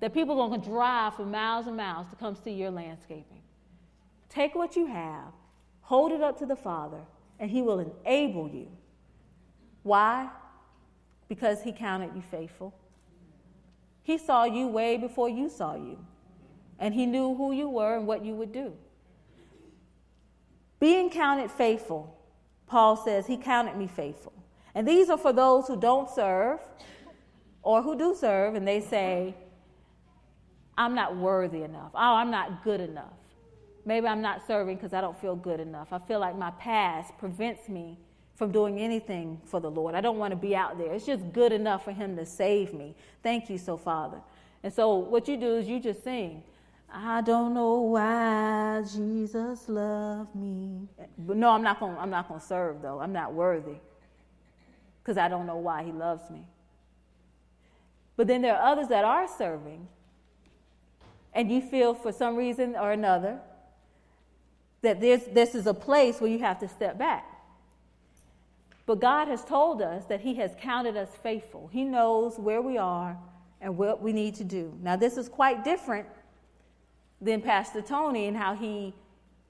that 0.00 0.12
people 0.12 0.40
are 0.40 0.48
going 0.48 0.60
to 0.60 0.68
drive 0.68 1.14
for 1.14 1.24
miles 1.24 1.68
and 1.68 1.76
miles 1.76 2.08
to 2.10 2.16
come 2.16 2.34
see 2.34 2.52
your 2.52 2.72
landscaping. 2.72 3.42
Take 4.28 4.56
what 4.56 4.74
you 4.74 4.86
have, 4.86 5.32
hold 5.80 6.10
it 6.10 6.22
up 6.22 6.38
to 6.40 6.46
the 6.46 6.56
Father, 6.56 7.02
and 7.38 7.50
He 7.50 7.62
will 7.62 7.78
enable 7.78 8.48
you. 8.48 8.68
Why? 9.86 10.28
Because 11.28 11.62
He 11.62 11.70
counted 11.70 12.10
you 12.16 12.22
faithful. 12.28 12.74
He 14.02 14.18
saw 14.18 14.42
you 14.42 14.66
way 14.66 14.96
before 14.96 15.28
you 15.28 15.48
saw 15.48 15.76
you, 15.76 16.04
and 16.80 16.92
He 16.92 17.06
knew 17.06 17.36
who 17.36 17.52
you 17.52 17.68
were 17.68 17.96
and 17.96 18.04
what 18.04 18.24
you 18.24 18.34
would 18.34 18.50
do. 18.50 18.72
Being 20.80 21.08
counted 21.08 21.52
faithful, 21.52 22.18
Paul 22.66 22.96
says, 22.96 23.28
He 23.28 23.36
counted 23.36 23.76
me 23.76 23.86
faithful. 23.86 24.32
And 24.74 24.88
these 24.88 25.08
are 25.08 25.16
for 25.16 25.32
those 25.32 25.68
who 25.68 25.78
don't 25.78 26.10
serve 26.10 26.58
or 27.62 27.80
who 27.80 27.96
do 27.96 28.12
serve, 28.12 28.56
and 28.56 28.66
they 28.66 28.80
say, 28.80 29.36
I'm 30.76 30.96
not 30.96 31.16
worthy 31.16 31.62
enough. 31.62 31.92
Oh, 31.94 32.14
I'm 32.16 32.32
not 32.32 32.64
good 32.64 32.80
enough. 32.80 33.14
Maybe 33.84 34.08
I'm 34.08 34.20
not 34.20 34.48
serving 34.48 34.78
because 34.78 34.92
I 34.92 35.00
don't 35.00 35.16
feel 35.20 35.36
good 35.36 35.60
enough. 35.60 35.92
I 35.92 36.00
feel 36.00 36.18
like 36.18 36.36
my 36.36 36.50
past 36.50 37.16
prevents 37.18 37.68
me 37.68 38.00
from 38.36 38.52
doing 38.52 38.78
anything 38.78 39.40
for 39.46 39.60
the 39.60 39.70
Lord. 39.70 39.94
I 39.94 40.00
don't 40.00 40.18
want 40.18 40.30
to 40.32 40.36
be 40.36 40.54
out 40.54 40.78
there. 40.78 40.92
It's 40.92 41.06
just 41.06 41.32
good 41.32 41.52
enough 41.52 41.84
for 41.84 41.92
Him 41.92 42.16
to 42.16 42.26
save 42.26 42.74
me. 42.74 42.94
Thank 43.22 43.50
you, 43.50 43.58
so 43.58 43.76
Father. 43.76 44.20
And 44.62 44.72
so 44.72 44.96
what 44.96 45.26
you 45.26 45.36
do 45.36 45.56
is 45.56 45.66
you 45.66 45.80
just 45.80 46.04
sing. 46.04 46.42
I 46.92 47.20
don't 47.22 47.54
know 47.54 47.80
why 47.80 48.82
Jesus 48.92 49.68
loved 49.68 50.34
me. 50.34 50.86
But 51.18 51.36
no, 51.36 51.50
I'm 51.50 51.62
not 51.62 51.80
going 51.80 51.96
I'm 51.96 52.10
not 52.10 52.28
going 52.28 52.40
to 52.40 52.46
serve 52.46 52.82
though. 52.82 53.00
I'm 53.00 53.12
not 53.12 53.32
worthy. 53.32 53.76
Cuz 55.02 55.16
I 55.16 55.28
don't 55.28 55.46
know 55.46 55.56
why 55.56 55.82
he 55.82 55.92
loves 55.92 56.28
me. 56.30 56.44
But 58.16 58.28
then 58.28 58.42
there 58.42 58.56
are 58.56 58.72
others 58.72 58.88
that 58.88 59.04
are 59.04 59.26
serving. 59.28 59.88
And 61.32 61.50
you 61.50 61.60
feel 61.60 61.94
for 61.94 62.12
some 62.12 62.36
reason 62.36 62.76
or 62.76 62.92
another 62.92 63.40
that 64.82 65.00
this, 65.00 65.24
this 65.32 65.54
is 65.54 65.66
a 65.66 65.74
place 65.74 66.20
where 66.20 66.30
you 66.30 66.38
have 66.38 66.58
to 66.60 66.68
step 66.68 66.96
back. 66.98 67.35
But 68.86 69.00
God 69.00 69.28
has 69.28 69.44
told 69.44 69.82
us 69.82 70.04
that 70.06 70.20
He 70.20 70.34
has 70.36 70.54
counted 70.60 70.96
us 70.96 71.10
faithful. 71.22 71.68
He 71.72 71.84
knows 71.84 72.38
where 72.38 72.62
we 72.62 72.78
are 72.78 73.18
and 73.60 73.76
what 73.76 74.00
we 74.00 74.12
need 74.12 74.34
to 74.36 74.44
do. 74.44 74.72
Now, 74.80 74.96
this 74.96 75.16
is 75.16 75.28
quite 75.28 75.64
different 75.64 76.06
than 77.20 77.40
Pastor 77.42 77.82
Tony 77.82 78.26
and 78.26 78.36
how 78.36 78.54
he 78.54 78.94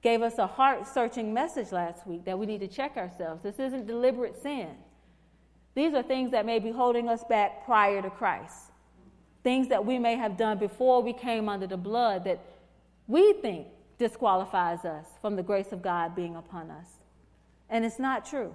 gave 0.01 0.21
us 0.21 0.37
a 0.37 0.47
heart 0.47 0.87
searching 0.87 1.33
message 1.33 1.71
last 1.71 2.07
week 2.07 2.23
that 2.25 2.37
we 2.37 2.45
need 2.45 2.61
to 2.61 2.67
check 2.67 2.97
ourselves. 2.97 3.43
This 3.43 3.59
isn't 3.59 3.87
deliberate 3.87 4.41
sin. 4.41 4.69
These 5.75 5.93
are 5.93 6.03
things 6.03 6.31
that 6.31 6.45
may 6.45 6.59
be 6.59 6.71
holding 6.71 7.09
us 7.09 7.23
back 7.25 7.65
prior 7.65 8.01
to 8.01 8.09
Christ. 8.09 8.71
Things 9.43 9.67
that 9.67 9.85
we 9.85 9.99
may 9.99 10.15
have 10.15 10.37
done 10.37 10.57
before 10.57 11.01
we 11.01 11.13
came 11.13 11.49
under 11.49 11.67
the 11.67 11.77
blood 11.77 12.23
that 12.23 12.39
we 13.07 13.33
think 13.33 13.67
disqualifies 13.97 14.85
us 14.85 15.05
from 15.21 15.35
the 15.35 15.43
grace 15.43 15.71
of 15.71 15.81
God 15.81 16.15
being 16.15 16.35
upon 16.35 16.71
us. 16.71 16.87
And 17.69 17.83
it's 17.85 17.99
not 17.99 18.25
true. 18.25 18.53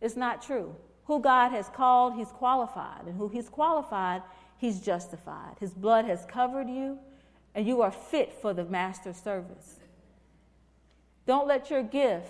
It's 0.00 0.16
not 0.16 0.42
true. 0.42 0.74
Who 1.04 1.20
God 1.20 1.50
has 1.50 1.68
called, 1.68 2.14
He's 2.14 2.28
qualified. 2.28 3.06
And 3.06 3.16
who 3.16 3.28
He's 3.28 3.48
qualified, 3.48 4.22
He's 4.58 4.80
justified. 4.80 5.56
His 5.60 5.72
blood 5.72 6.04
has 6.06 6.24
covered 6.26 6.68
you, 6.68 6.98
and 7.54 7.66
you 7.66 7.82
are 7.82 7.90
fit 7.90 8.32
for 8.32 8.52
the 8.52 8.64
Master's 8.64 9.16
service. 9.16 9.80
Don't 11.26 11.48
let 11.48 11.70
your 11.70 11.82
gift 11.82 12.28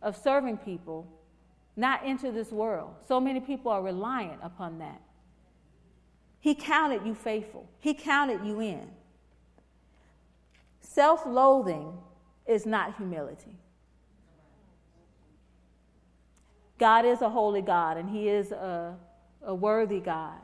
of 0.00 0.16
serving 0.16 0.58
people 0.58 1.06
not 1.76 2.00
enter 2.04 2.30
this 2.30 2.50
world. 2.50 2.94
So 3.06 3.20
many 3.20 3.40
people 3.40 3.72
are 3.72 3.82
reliant 3.82 4.40
upon 4.42 4.78
that. 4.78 5.00
He 6.40 6.54
counted 6.54 7.06
you 7.06 7.14
faithful, 7.14 7.68
He 7.78 7.94
counted 7.94 8.44
you 8.44 8.60
in. 8.60 8.88
Self 10.80 11.24
loathing 11.24 11.96
is 12.46 12.66
not 12.66 12.96
humility. 12.96 13.56
God 16.82 17.04
is 17.04 17.22
a 17.22 17.30
holy 17.30 17.62
God, 17.62 17.96
and 17.96 18.10
He 18.10 18.28
is 18.28 18.50
a, 18.50 18.96
a 19.44 19.54
worthy 19.54 20.00
God, 20.00 20.40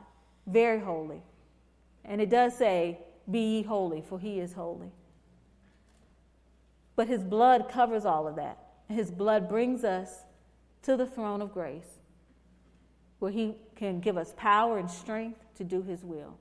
very 0.47 0.79
holy. 0.79 1.21
And 2.05 2.21
it 2.21 2.29
does 2.29 2.55
say, 2.55 2.99
Be 3.29 3.57
ye 3.57 3.63
holy, 3.63 4.01
for 4.07 4.17
He 4.17 4.39
is 4.39 4.53
holy. 4.53 4.93
But 6.95 7.09
His 7.09 7.25
blood 7.25 7.67
covers 7.67 8.05
all 8.05 8.25
of 8.25 8.37
that. 8.37 8.57
His 8.87 9.11
blood 9.11 9.49
brings 9.49 9.83
us 9.83 10.23
to 10.83 10.95
the 10.95 11.05
throne 11.05 11.41
of 11.41 11.53
grace, 11.53 11.99
where 13.19 13.31
He 13.33 13.55
can 13.75 13.99
give 13.99 14.15
us 14.15 14.33
power 14.37 14.77
and 14.77 14.89
strength 14.89 15.41
to 15.55 15.65
do 15.65 15.81
His 15.81 16.05
will. 16.05 16.37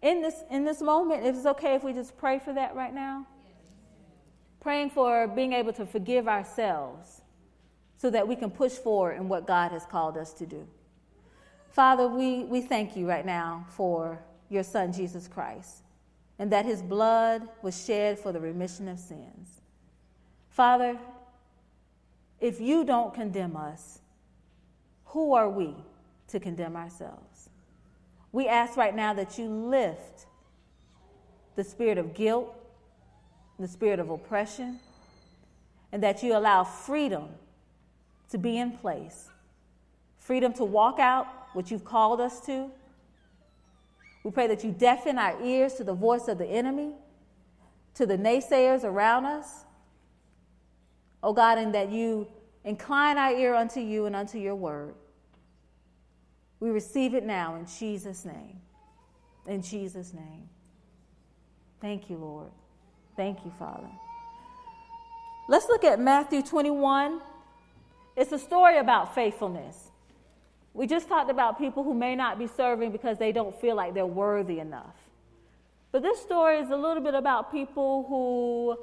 In 0.00 0.22
this, 0.22 0.44
in 0.48 0.64
this 0.64 0.80
moment, 0.80 1.26
it's 1.26 1.44
okay 1.44 1.74
if 1.74 1.82
we 1.82 1.92
just 1.92 2.16
pray 2.16 2.38
for 2.38 2.52
that 2.52 2.76
right 2.76 2.94
now? 2.94 3.26
Praying 4.60 4.90
for 4.90 5.26
being 5.26 5.52
able 5.52 5.72
to 5.72 5.84
forgive 5.84 6.28
ourselves 6.28 7.21
so 8.02 8.10
that 8.10 8.26
we 8.26 8.34
can 8.34 8.50
push 8.50 8.72
forward 8.72 9.12
in 9.12 9.28
what 9.28 9.46
God 9.46 9.70
has 9.70 9.86
called 9.86 10.16
us 10.16 10.32
to 10.32 10.44
do. 10.44 10.66
Father, 11.70 12.08
we, 12.08 12.42
we 12.42 12.60
thank 12.60 12.96
you 12.96 13.08
right 13.08 13.24
now 13.24 13.64
for 13.70 14.18
your 14.48 14.64
Son, 14.64 14.92
Jesus 14.92 15.28
Christ, 15.28 15.84
and 16.40 16.50
that 16.50 16.64
his 16.64 16.82
blood 16.82 17.48
was 17.62 17.84
shed 17.84 18.18
for 18.18 18.32
the 18.32 18.40
remission 18.40 18.88
of 18.88 18.98
sins. 18.98 19.60
Father, 20.48 20.98
if 22.40 22.60
you 22.60 22.84
don't 22.84 23.14
condemn 23.14 23.56
us, 23.56 24.00
who 25.04 25.34
are 25.34 25.48
we 25.48 25.72
to 26.26 26.40
condemn 26.40 26.74
ourselves? 26.74 27.50
We 28.32 28.48
ask 28.48 28.76
right 28.76 28.96
now 28.96 29.14
that 29.14 29.38
you 29.38 29.46
lift 29.46 30.26
the 31.54 31.62
spirit 31.62 31.98
of 31.98 32.14
guilt, 32.14 32.52
the 33.60 33.68
spirit 33.68 34.00
of 34.00 34.10
oppression, 34.10 34.80
and 35.92 36.02
that 36.02 36.24
you 36.24 36.36
allow 36.36 36.64
freedom 36.64 37.28
to 38.32 38.38
be 38.38 38.58
in 38.58 38.72
place, 38.72 39.28
freedom 40.18 40.54
to 40.54 40.64
walk 40.64 40.98
out 40.98 41.26
what 41.52 41.70
you've 41.70 41.84
called 41.84 42.18
us 42.18 42.40
to. 42.46 42.70
We 44.24 44.30
pray 44.30 44.46
that 44.46 44.64
you 44.64 44.72
deafen 44.72 45.18
our 45.18 45.40
ears 45.42 45.74
to 45.74 45.84
the 45.84 45.92
voice 45.92 46.28
of 46.28 46.38
the 46.38 46.46
enemy, 46.46 46.92
to 47.94 48.06
the 48.06 48.16
naysayers 48.16 48.84
around 48.84 49.26
us. 49.26 49.66
Oh 51.22 51.34
God, 51.34 51.58
and 51.58 51.74
that 51.74 51.92
you 51.92 52.26
incline 52.64 53.18
our 53.18 53.32
ear 53.32 53.54
unto 53.54 53.80
you 53.80 54.06
and 54.06 54.16
unto 54.16 54.38
your 54.38 54.54
word. 54.54 54.94
We 56.58 56.70
receive 56.70 57.14
it 57.14 57.24
now 57.24 57.56
in 57.56 57.66
Jesus' 57.66 58.24
name. 58.24 58.60
In 59.46 59.60
Jesus' 59.60 60.14
name. 60.14 60.48
Thank 61.82 62.08
you, 62.08 62.16
Lord. 62.16 62.50
Thank 63.14 63.44
you, 63.44 63.52
Father. 63.58 63.90
Let's 65.48 65.66
look 65.66 65.84
at 65.84 66.00
Matthew 66.00 66.40
21, 66.40 67.20
it's 68.16 68.32
a 68.32 68.38
story 68.38 68.78
about 68.78 69.14
faithfulness. 69.14 69.90
We 70.74 70.86
just 70.86 71.08
talked 71.08 71.30
about 71.30 71.58
people 71.58 71.82
who 71.82 71.94
may 71.94 72.16
not 72.16 72.38
be 72.38 72.46
serving 72.46 72.92
because 72.92 73.18
they 73.18 73.32
don't 73.32 73.58
feel 73.60 73.76
like 73.76 73.94
they're 73.94 74.06
worthy 74.06 74.58
enough. 74.58 74.96
But 75.90 76.02
this 76.02 76.20
story 76.20 76.58
is 76.58 76.70
a 76.70 76.76
little 76.76 77.02
bit 77.02 77.14
about 77.14 77.52
people 77.52 78.06
who 78.08 78.78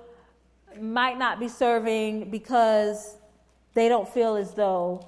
might 0.80 1.18
not 1.18 1.40
be 1.40 1.48
serving 1.48 2.30
because 2.30 3.16
they 3.74 3.90
don't 3.90 4.08
feel 4.08 4.36
as 4.36 4.54
though 4.54 5.08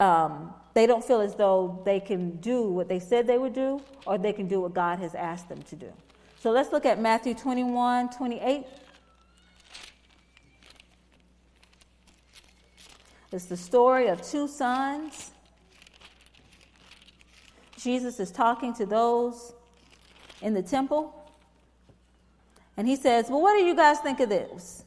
um, 0.00 0.52
they 0.74 0.86
don't 0.86 1.04
feel 1.04 1.20
as 1.20 1.36
though 1.36 1.80
they 1.84 2.00
can 2.00 2.36
do 2.38 2.64
what 2.64 2.88
they 2.88 2.98
said 2.98 3.26
they 3.26 3.38
would 3.38 3.54
do 3.54 3.80
or 4.06 4.18
they 4.18 4.32
can 4.32 4.48
do 4.48 4.60
what 4.60 4.74
God 4.74 4.98
has 4.98 5.14
asked 5.14 5.48
them 5.48 5.62
to 5.62 5.76
do. 5.76 5.92
So 6.40 6.50
let's 6.50 6.72
look 6.72 6.84
at 6.84 7.00
Matthew 7.00 7.34
21, 7.34 8.10
28. 8.10 8.66
It's 13.34 13.46
the 13.46 13.56
story 13.56 14.06
of 14.06 14.22
two 14.22 14.46
sons. 14.46 15.32
Jesus 17.76 18.20
is 18.20 18.30
talking 18.30 18.72
to 18.74 18.86
those 18.86 19.52
in 20.40 20.54
the 20.54 20.62
temple. 20.62 21.12
And 22.76 22.86
he 22.86 22.94
says, 22.94 23.28
Well, 23.28 23.42
what 23.42 23.58
do 23.58 23.64
you 23.64 23.74
guys 23.74 23.98
think 23.98 24.20
of 24.20 24.28
this? 24.28 24.84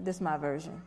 This 0.00 0.16
is 0.16 0.22
my 0.22 0.38
version. 0.38 0.80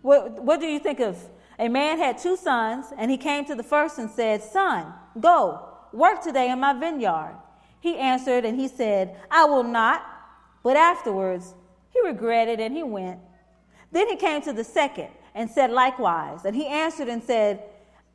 What, 0.00 0.44
what 0.44 0.60
do 0.60 0.66
you 0.66 0.78
think 0.78 1.00
of? 1.00 1.18
A 1.58 1.68
man 1.68 1.98
had 1.98 2.18
two 2.18 2.36
sons, 2.36 2.86
and 2.96 3.10
he 3.10 3.16
came 3.16 3.44
to 3.46 3.56
the 3.56 3.64
first 3.64 3.98
and 3.98 4.08
said, 4.08 4.44
Son, 4.44 4.92
go, 5.18 5.70
work 5.92 6.22
today 6.22 6.50
in 6.50 6.60
my 6.60 6.72
vineyard. 6.72 7.36
He 7.80 7.96
answered 7.98 8.44
and 8.44 8.60
he 8.60 8.68
said, 8.68 9.16
I 9.28 9.44
will 9.46 9.64
not. 9.64 10.06
But 10.62 10.76
afterwards, 10.76 11.52
he 11.90 12.00
regretted 12.06 12.60
and 12.60 12.76
he 12.76 12.84
went. 12.84 13.18
Then 13.90 14.08
he 14.08 14.14
came 14.14 14.40
to 14.42 14.52
the 14.52 14.62
second 14.62 15.08
and 15.34 15.50
said 15.50 15.70
likewise. 15.70 16.44
And 16.44 16.54
he 16.54 16.66
answered 16.66 17.08
and 17.08 17.22
said, 17.22 17.62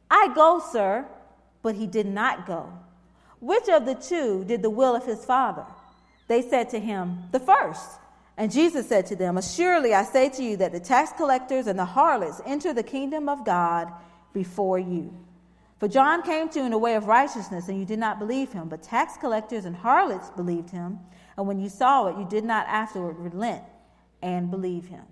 I 0.10 0.32
go, 0.34 0.62
sir. 0.72 1.06
But 1.62 1.76
he 1.76 1.88
did 1.88 2.06
not 2.06 2.48
go. 2.48 2.72
Which 3.42 3.68
of 3.68 3.86
the 3.86 3.96
two 3.96 4.46
did 4.46 4.62
the 4.62 4.70
will 4.70 4.96
of 4.96 5.06
his 5.06 5.26
father? 5.26 5.66
They 6.28 6.42
said 6.42 6.70
to 6.70 6.80
him, 6.80 7.24
The 7.32 7.40
first. 7.40 8.00
And 8.38 8.52
Jesus 8.52 8.88
said 8.88 9.06
to 9.08 9.16
them, 9.18 9.38
Assuredly 9.38 9.94
I 9.94 10.04
say 10.04 10.30
to 10.30 10.44
you 10.44 10.56
that 10.58 10.72
the 10.72 10.80
tax 10.80 11.12
collectors 11.18 11.68
and 11.68 11.78
the 11.78 11.86
harlots 11.86 12.42
enter 12.46 12.74
the 12.74 12.84
kingdom 12.84 13.28
of 13.28 13.44
God 13.46 13.92
before 14.34 14.80
you. 14.80 15.14
For 15.80 15.88
John 15.88 16.22
came 16.24 16.50
to 16.50 16.60
you 16.60 16.66
in 16.66 16.72
the 16.72 16.78
way 16.78 16.96
of 16.96 17.06
righteousness, 17.06 17.68
and 17.68 17.80
you 17.80 17.86
did 17.86 18.00
not 18.00 18.20
believe 18.20 18.52
him, 18.52 18.68
but 18.70 18.84
tax 18.84 19.18
collectors 19.18 19.66
and 19.66 19.76
harlots 19.76 20.30
believed 20.30 20.70
him. 20.70 21.00
And 21.38 21.48
when 21.48 21.60
you 21.60 21.70
saw 21.70 22.08
it, 22.08 22.18
you 22.18 22.28
did 22.30 22.44
not 22.44 22.68
afterward 22.68 23.18
relent 23.18 23.64
and 24.22 24.52
believe 24.52 24.88
him. 24.88 25.06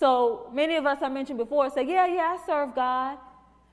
So 0.00 0.48
many 0.54 0.76
of 0.76 0.86
us 0.86 1.00
I 1.02 1.10
mentioned 1.10 1.36
before 1.36 1.68
say, 1.68 1.86
Yeah, 1.86 2.06
yeah, 2.06 2.38
I 2.38 2.46
serve 2.46 2.74
God. 2.74 3.18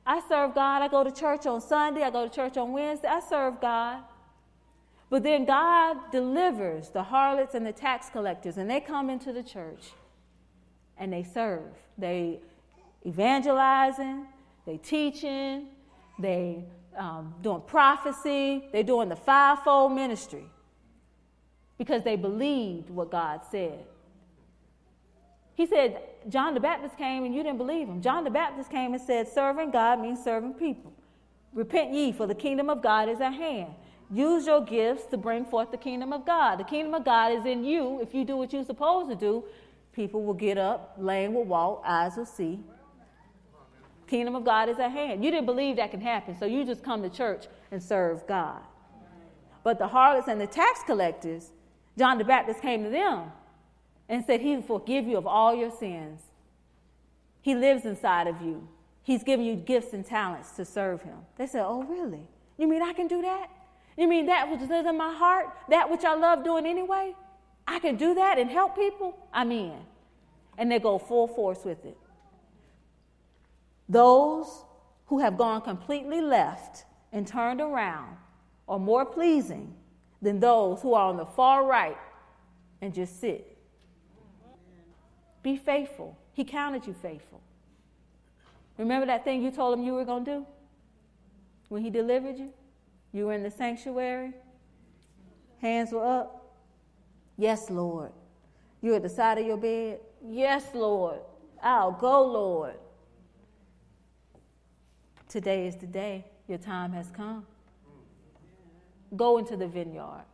I 0.06 0.22
serve 0.28 0.54
God. 0.54 0.82
I 0.82 0.90
go 0.90 1.02
to 1.02 1.12
church 1.12 1.46
on 1.46 1.62
Sunday. 1.62 2.04
I 2.04 2.10
go 2.10 2.28
to 2.28 2.34
church 2.34 2.58
on 2.58 2.74
Wednesday. 2.74 3.08
I 3.08 3.22
serve 3.22 3.62
God. 3.62 4.04
But 5.10 5.24
then 5.24 5.46
God 5.46 6.12
delivers 6.12 6.90
the 6.90 7.02
harlots 7.02 7.56
and 7.56 7.66
the 7.66 7.72
tax 7.72 8.10
collectors, 8.10 8.58
and 8.58 8.70
they 8.70 8.82
come 8.82 9.10
into 9.10 9.32
the 9.32 9.42
church 9.42 9.92
and 10.98 11.14
they 11.14 11.24
serve. 11.24 11.72
They 11.98 12.42
evangelizing, 13.06 14.26
they 14.66 14.76
teaching, 14.78 15.68
they 16.20 16.66
um, 16.98 17.36
doing 17.42 17.62
prophecy, 17.66 18.68
they're 18.74 18.84
doing 18.84 19.08
the 19.08 19.16
fivefold 19.16 19.94
ministry 19.94 20.44
because 21.78 22.04
they 22.04 22.18
believed 22.18 22.90
what 22.90 23.12
God 23.12 23.42
said. 23.50 23.86
He 25.58 25.66
said, 25.66 26.00
John 26.30 26.54
the 26.54 26.60
Baptist 26.60 26.98
came 26.98 27.24
and 27.24 27.34
you 27.34 27.44
didn't 27.44 27.58
believe 27.58 27.88
him. 27.88 28.02
John 28.02 28.24
the 28.24 28.30
Baptist 28.30 28.70
came 28.70 28.94
and 28.94 29.02
said, 29.02 29.28
Serving 29.28 29.72
God 29.72 30.00
means 30.00 30.24
serving 30.24 30.56
people. 30.56 30.94
Repent 31.54 31.94
ye, 31.94 32.12
for 32.12 32.28
the 32.28 32.36
kingdom 32.36 32.70
of 32.70 32.82
God 32.82 33.10
is 33.10 33.22
at 33.22 33.34
hand. 33.34 33.74
Use 34.12 34.46
your 34.46 34.62
gifts 34.62 35.06
to 35.08 35.18
bring 35.18 35.46
forth 35.46 35.72
the 35.72 35.78
kingdom 35.78 36.14
of 36.14 36.26
God. 36.26 36.58
The 36.58 36.64
kingdom 36.64 36.94
of 36.94 37.04
God 37.04 37.32
is 37.32 37.46
in 37.46 37.64
you. 37.64 38.00
If 38.02 38.14
you 38.14 38.26
do 38.26 38.38
what 38.38 38.54
you're 38.54 38.66
supposed 38.66 39.10
to 39.10 39.16
do, 39.16 39.44
people 39.94 40.24
will 40.24 40.34
get 40.34 40.58
up, 40.58 40.96
lame 40.98 41.34
will 41.34 41.44
walk, 41.44 41.82
eyes 41.86 42.16
will 42.16 42.26
see. 42.26 42.60
Kingdom 44.08 44.36
of 44.36 44.46
God 44.46 44.70
is 44.70 44.80
at 44.80 44.92
hand. 44.92 45.24
You 45.24 45.32
didn't 45.32 45.46
believe 45.46 45.76
that 45.78 45.92
can 45.92 46.00
happen, 46.00 46.38
so 46.38 46.46
you 46.46 46.64
just 46.64 46.84
come 46.84 47.02
to 47.04 47.10
church 47.10 47.48
and 47.72 47.84
serve 47.84 48.26
God. 48.28 48.62
But 49.64 49.80
the 49.80 49.88
harlots 49.88 50.30
and 50.30 50.40
the 50.40 50.48
tax 50.48 50.82
collectors, 50.86 51.52
John 51.98 52.18
the 52.18 52.24
Baptist 52.24 52.62
came 52.62 52.84
to 52.84 52.90
them 52.90 53.32
and 54.10 54.24
said, 54.26 54.42
He 54.42 54.56
will 54.56 54.62
forgive 54.62 55.06
you 55.08 55.18
of 55.18 55.28
all 55.28 55.54
your 55.54 55.72
sins. 55.72 56.22
He 57.42 57.56
lives 57.56 57.86
inside 57.86 58.28
of 58.28 58.42
you. 58.42 58.68
He's 59.04 59.24
given 59.24 59.46
you 59.46 59.56
gifts 59.56 59.94
and 59.94 60.06
talents 60.06 60.52
to 60.52 60.66
serve 60.66 61.02
Him. 61.02 61.18
They 61.38 61.48
said, 61.48 61.64
Oh, 61.66 61.84
really? 61.84 62.28
You 62.58 62.68
mean 62.68 62.82
I 62.82 62.94
can 62.94 63.08
do 63.08 63.22
that? 63.22 63.50
You 63.98 64.08
mean 64.08 64.28
that 64.28 64.50
which 64.50 64.62
is 64.62 64.70
in 64.70 64.98
my 64.98 65.14
heart, 65.14 65.48
that 65.70 65.90
which 65.90 66.04
I 66.04 66.14
love 66.14 66.44
doing 66.44 66.66
anyway? 66.66 67.16
I 67.68 67.80
can 67.80 67.96
do 67.96 68.14
that 68.16 68.38
and 68.38 68.50
help 68.50 68.76
people? 68.76 69.18
I'm 69.34 69.52
in. 69.52 69.80
And 70.58 70.72
they 70.72 70.80
go 70.80 70.98
full 70.98 71.28
force 71.28 71.66
with 71.66 71.84
it. 71.86 71.98
Those 73.90 74.64
who 75.08 75.20
have 75.20 75.38
gone 75.38 75.62
completely 75.62 76.22
left 76.22 76.86
and 77.12 77.26
turned 77.26 77.62
around 77.62 78.18
are 78.68 78.80
more 78.80 79.06
pleasing 79.06 79.74
than 80.22 80.40
those 80.40 80.82
who 80.82 80.94
are 80.94 81.10
on 81.10 81.18
the 81.18 81.26
far 81.26 81.66
right 81.66 81.98
and 82.82 82.94
just 82.94 83.20
sit. 83.20 83.57
Be 85.48 85.56
faithful. 85.56 86.18
He 86.34 86.44
counted 86.44 86.86
you 86.86 86.94
faithful. 86.94 87.40
Remember 88.78 89.06
that 89.06 89.24
thing 89.24 89.42
you 89.42 89.50
told 89.50 89.80
him 89.80 89.86
you 89.86 89.94
were 89.94 90.04
going 90.04 90.26
to 90.26 90.32
do 90.40 90.46
when 91.70 91.82
he 91.82 91.90
delivered 91.90 92.38
you? 92.38 92.52
You 93.14 93.28
were 93.28 93.34
in 93.34 93.44
the 93.44 93.50
sanctuary, 93.50 94.34
hands 95.62 95.94
were 95.94 96.06
up. 96.06 96.52
Yes, 97.38 97.70
Lord. 97.70 98.12
You 98.82 98.94
at 98.96 99.04
the 99.04 99.08
side 99.08 99.38
of 99.38 99.46
your 99.46 99.56
bed? 99.56 100.02
Yes, 100.22 100.66
Lord. 100.74 101.20
I'll 101.64 101.94
go, 101.94 102.26
Lord. 102.26 102.76
Today 105.30 105.66
is 105.66 105.78
the 105.78 105.88
day. 105.88 106.26
Your 106.50 106.58
time 106.58 106.92
has 106.92 107.10
come. 107.10 107.46
Go 109.16 109.38
into 109.38 109.56
the 109.56 109.68
vineyard. 109.70 110.26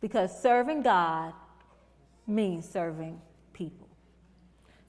Because 0.00 0.40
serving 0.40 0.80
God 0.80 1.34
means 2.26 2.66
serving. 2.66 3.20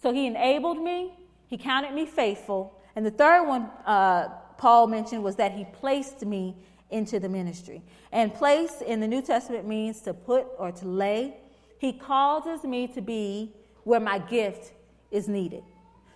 So 0.06 0.14
he 0.14 0.28
enabled 0.28 0.80
me, 0.80 1.16
he 1.48 1.58
counted 1.58 1.92
me 1.92 2.06
faithful. 2.06 2.80
And 2.96 3.04
the 3.04 3.10
third 3.10 3.48
one, 3.48 3.72
uh, 3.88 4.28
Paul 4.56 4.86
mentioned 4.86 5.24
was 5.24 5.38
that 5.38 5.54
he 5.54 5.66
placed 5.66 6.24
me 6.24 6.56
into 6.92 7.20
the 7.20 7.28
ministry. 7.28 7.82
And 8.12 8.32
place 8.32 8.84
in 8.86 9.00
the 9.00 9.08
New 9.08 9.24
Testament 9.24 9.68
means 9.68 10.02
to 10.02 10.14
put 10.14 10.46
or 10.60 10.72
to 10.74 10.88
lay. 10.88 11.38
He 11.80 11.92
causes 11.92 12.64
me 12.64 12.86
to 12.90 13.02
be 13.02 13.52
where 13.84 14.00
my 14.00 14.20
gift 14.20 14.74
is 15.10 15.28
needed. 15.28 15.64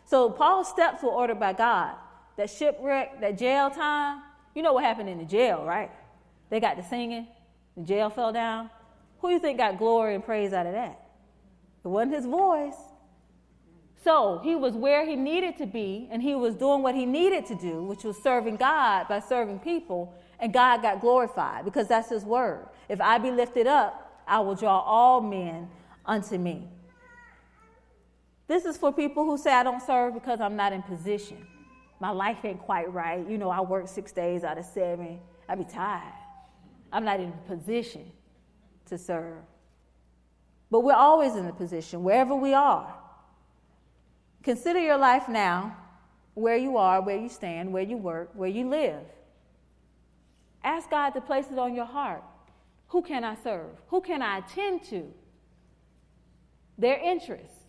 So 0.06 0.30
Paul's 0.30 0.68
steps 0.68 1.02
were 1.02 1.10
ordered 1.10 1.40
by 1.40 1.54
God. 1.54 1.96
That 2.38 2.52
shipwreck, 2.52 3.20
that 3.22 3.40
jail 3.40 3.72
time, 3.72 4.22
you 4.54 4.62
know 4.62 4.74
what 4.74 4.84
happened 4.84 5.10
in 5.10 5.18
the 5.18 5.26
jail, 5.26 5.66
right? 5.66 5.90
They 6.52 6.60
got 6.60 6.76
to 6.76 6.84
singing, 6.84 7.26
the 7.76 7.82
jail 7.82 8.12
fell 8.12 8.32
down. 8.32 8.70
Who 9.18 9.30
do 9.30 9.34
you 9.34 9.40
think 9.40 9.58
got 9.58 9.80
glory 9.80 10.14
and 10.14 10.24
praise 10.24 10.54
out 10.54 10.68
of 10.68 10.74
that? 10.74 11.10
It 11.84 11.88
wasn't 11.88 12.14
his 12.14 12.28
voice. 12.28 12.76
So 14.04 14.40
he 14.44 14.56
was 14.56 14.76
where 14.76 15.06
he 15.06 15.16
needed 15.16 15.58
to 15.58 15.66
be, 15.66 16.08
and 16.12 16.22
he 16.22 16.34
was 16.34 16.56
doing 16.56 16.82
what 16.82 16.96
he 16.96 17.06
needed 17.06 17.46
to 17.48 17.56
do, 17.56 17.84
which 17.84 18.04
was 18.04 18.18
serving 18.22 18.56
God 18.56 19.08
by 19.10 19.20
serving 19.20 19.60
people, 19.60 20.14
and 20.40 20.54
God 20.54 20.82
got 20.82 21.02
glorified 21.02 21.66
because 21.66 21.88
that's 21.88 22.10
his 22.10 22.24
word. 22.24 22.66
If 22.88 23.02
I 23.02 23.18
be 23.18 23.30
lifted 23.30 23.68
up, 23.68 24.24
I 24.26 24.40
will 24.40 24.56
draw 24.56 24.80
all 24.80 25.20
men 25.20 25.70
unto 26.06 26.38
me. 26.38 26.68
This 28.48 28.66
is 28.66 28.78
for 28.78 28.92
people 28.92 29.26
who 29.26 29.38
say, 29.38 29.52
I 29.52 29.64
don't 29.64 29.82
serve 29.82 30.14
because 30.14 30.40
I'm 30.40 30.56
not 30.56 30.72
in 30.72 30.82
position. 30.82 31.46
My 32.00 32.12
life 32.12 32.38
ain't 32.46 32.60
quite 32.60 32.92
right. 32.94 33.28
You 33.30 33.38
know, 33.38 33.50
I 33.50 33.60
work 33.62 33.88
six 33.88 34.12
days 34.12 34.44
out 34.44 34.58
of 34.58 34.66
seven. 34.66 35.20
I 35.48 35.56
be 35.56 35.66
tired. 35.66 36.14
I'm 36.92 37.04
not 37.04 37.20
in 37.20 37.34
position 37.48 38.12
to 38.88 38.98
serve. 38.98 39.44
But 40.72 40.82
we're 40.82 40.94
always 40.94 41.36
in 41.36 41.46
a 41.46 41.54
position, 41.54 42.04
wherever 42.04 42.34
we 42.34 42.54
are. 42.54 42.96
Consider 44.50 44.80
your 44.80 44.98
life 44.98 45.30
now, 45.30 45.78
where 46.34 46.58
you 46.58 46.76
are, 46.78 47.04
where 47.04 47.20
you 47.20 47.30
stand, 47.30 47.72
where 47.72 47.84
you 47.84 47.98
work, 47.98 48.32
where 48.34 48.50
you 48.50 48.68
live. 48.68 49.04
Ask 50.64 50.90
God 50.90 51.12
to 51.12 51.22
place 51.22 51.46
it 51.52 51.60
on 51.60 51.76
your 51.76 51.86
heart. 51.86 52.24
Who 52.88 53.04
can 53.04 53.24
I 53.24 53.36
serve? 53.36 53.70
Who 53.90 54.02
can 54.02 54.24
I 54.24 54.40
attend 54.40 54.86
to? 54.86 55.14
Their 56.80 56.98
interests, 56.98 57.60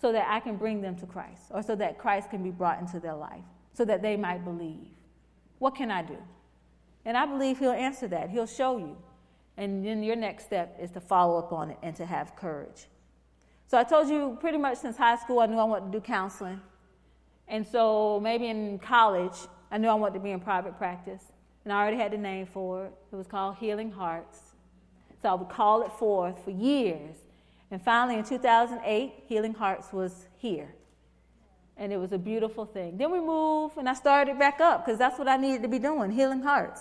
so 0.00 0.10
that 0.10 0.26
I 0.28 0.40
can 0.40 0.56
bring 0.56 0.80
them 0.80 0.96
to 0.96 1.06
Christ, 1.06 1.40
or 1.52 1.62
so 1.62 1.76
that 1.76 1.98
Christ 1.98 2.30
can 2.30 2.42
be 2.42 2.50
brought 2.50 2.80
into 2.80 2.98
their 2.98 3.14
life, 3.14 3.44
so 3.72 3.84
that 3.84 4.02
they 4.02 4.16
might 4.16 4.44
believe. 4.44 4.88
What 5.60 5.76
can 5.76 5.88
I 5.88 6.02
do? 6.02 6.18
And 7.04 7.16
I 7.16 7.26
believe 7.26 7.60
He'll 7.60 7.70
answer 7.70 8.08
that. 8.08 8.28
He'll 8.28 8.46
show 8.48 8.78
you. 8.78 8.96
And 9.56 9.86
then 9.86 10.02
your 10.02 10.16
next 10.16 10.46
step 10.46 10.80
is 10.82 10.90
to 10.90 11.00
follow 11.00 11.38
up 11.38 11.52
on 11.52 11.70
it 11.70 11.78
and 11.80 11.94
to 11.94 12.04
have 12.04 12.34
courage. 12.34 12.88
So 13.68 13.76
I 13.76 13.84
told 13.84 14.08
you 14.08 14.38
pretty 14.40 14.56
much 14.56 14.78
since 14.78 14.96
high 14.96 15.16
school, 15.16 15.40
I 15.40 15.46
knew 15.46 15.58
I 15.58 15.64
wanted 15.64 15.92
to 15.92 15.98
do 15.98 16.00
counseling. 16.00 16.58
And 17.46 17.66
so 17.66 18.18
maybe 18.18 18.46
in 18.46 18.78
college, 18.78 19.34
I 19.70 19.76
knew 19.76 19.88
I 19.88 19.94
wanted 19.94 20.14
to 20.14 20.20
be 20.20 20.30
in 20.30 20.40
private 20.40 20.78
practice. 20.78 21.22
And 21.64 21.72
I 21.72 21.82
already 21.82 21.98
had 21.98 22.12
the 22.12 22.16
name 22.16 22.46
for 22.46 22.86
it. 22.86 22.92
It 23.12 23.16
was 23.16 23.26
called 23.26 23.56
Healing 23.56 23.90
Hearts. 23.90 24.38
So 25.20 25.28
I 25.28 25.34
would 25.34 25.50
call 25.50 25.82
it 25.82 25.92
forth 25.92 26.42
for 26.44 26.50
years. 26.50 27.16
And 27.70 27.82
finally, 27.82 28.18
in 28.18 28.24
2008, 28.24 29.24
Healing 29.26 29.52
Hearts 29.52 29.92
was 29.92 30.28
here. 30.38 30.74
And 31.76 31.92
it 31.92 31.98
was 31.98 32.12
a 32.12 32.18
beautiful 32.18 32.64
thing. 32.64 32.96
Then 32.96 33.12
we 33.12 33.20
moved, 33.20 33.76
and 33.76 33.86
I 33.86 33.92
started 33.92 34.38
back 34.38 34.60
up 34.60 34.86
because 34.86 34.98
that's 34.98 35.18
what 35.18 35.28
I 35.28 35.36
needed 35.36 35.60
to 35.62 35.68
be 35.68 35.78
doing 35.78 36.10
Healing 36.10 36.40
Hearts. 36.40 36.80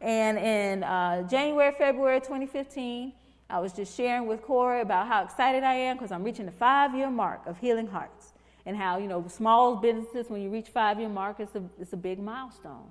And 0.00 0.38
in 0.38 0.82
uh, 0.82 1.28
January, 1.28 1.72
February 1.76 2.20
2015, 2.20 3.12
I 3.52 3.58
was 3.58 3.74
just 3.74 3.94
sharing 3.94 4.26
with 4.26 4.40
Corey 4.40 4.80
about 4.80 5.08
how 5.08 5.22
excited 5.22 5.62
I 5.62 5.74
am 5.74 5.96
because 5.98 6.10
I'm 6.10 6.24
reaching 6.24 6.46
the 6.46 6.52
five 6.52 6.94
year 6.94 7.10
mark 7.10 7.46
of 7.46 7.58
Healing 7.58 7.86
Hearts 7.86 8.32
and 8.64 8.74
how, 8.74 8.96
you 8.96 9.06
know, 9.06 9.22
small 9.28 9.76
businesses, 9.76 10.30
when 10.30 10.40
you 10.40 10.48
reach 10.48 10.68
five 10.68 10.98
year 10.98 11.10
mark, 11.10 11.38
it's 11.38 11.54
a, 11.54 11.62
it's 11.78 11.92
a 11.92 11.96
big 11.98 12.18
milestone. 12.18 12.90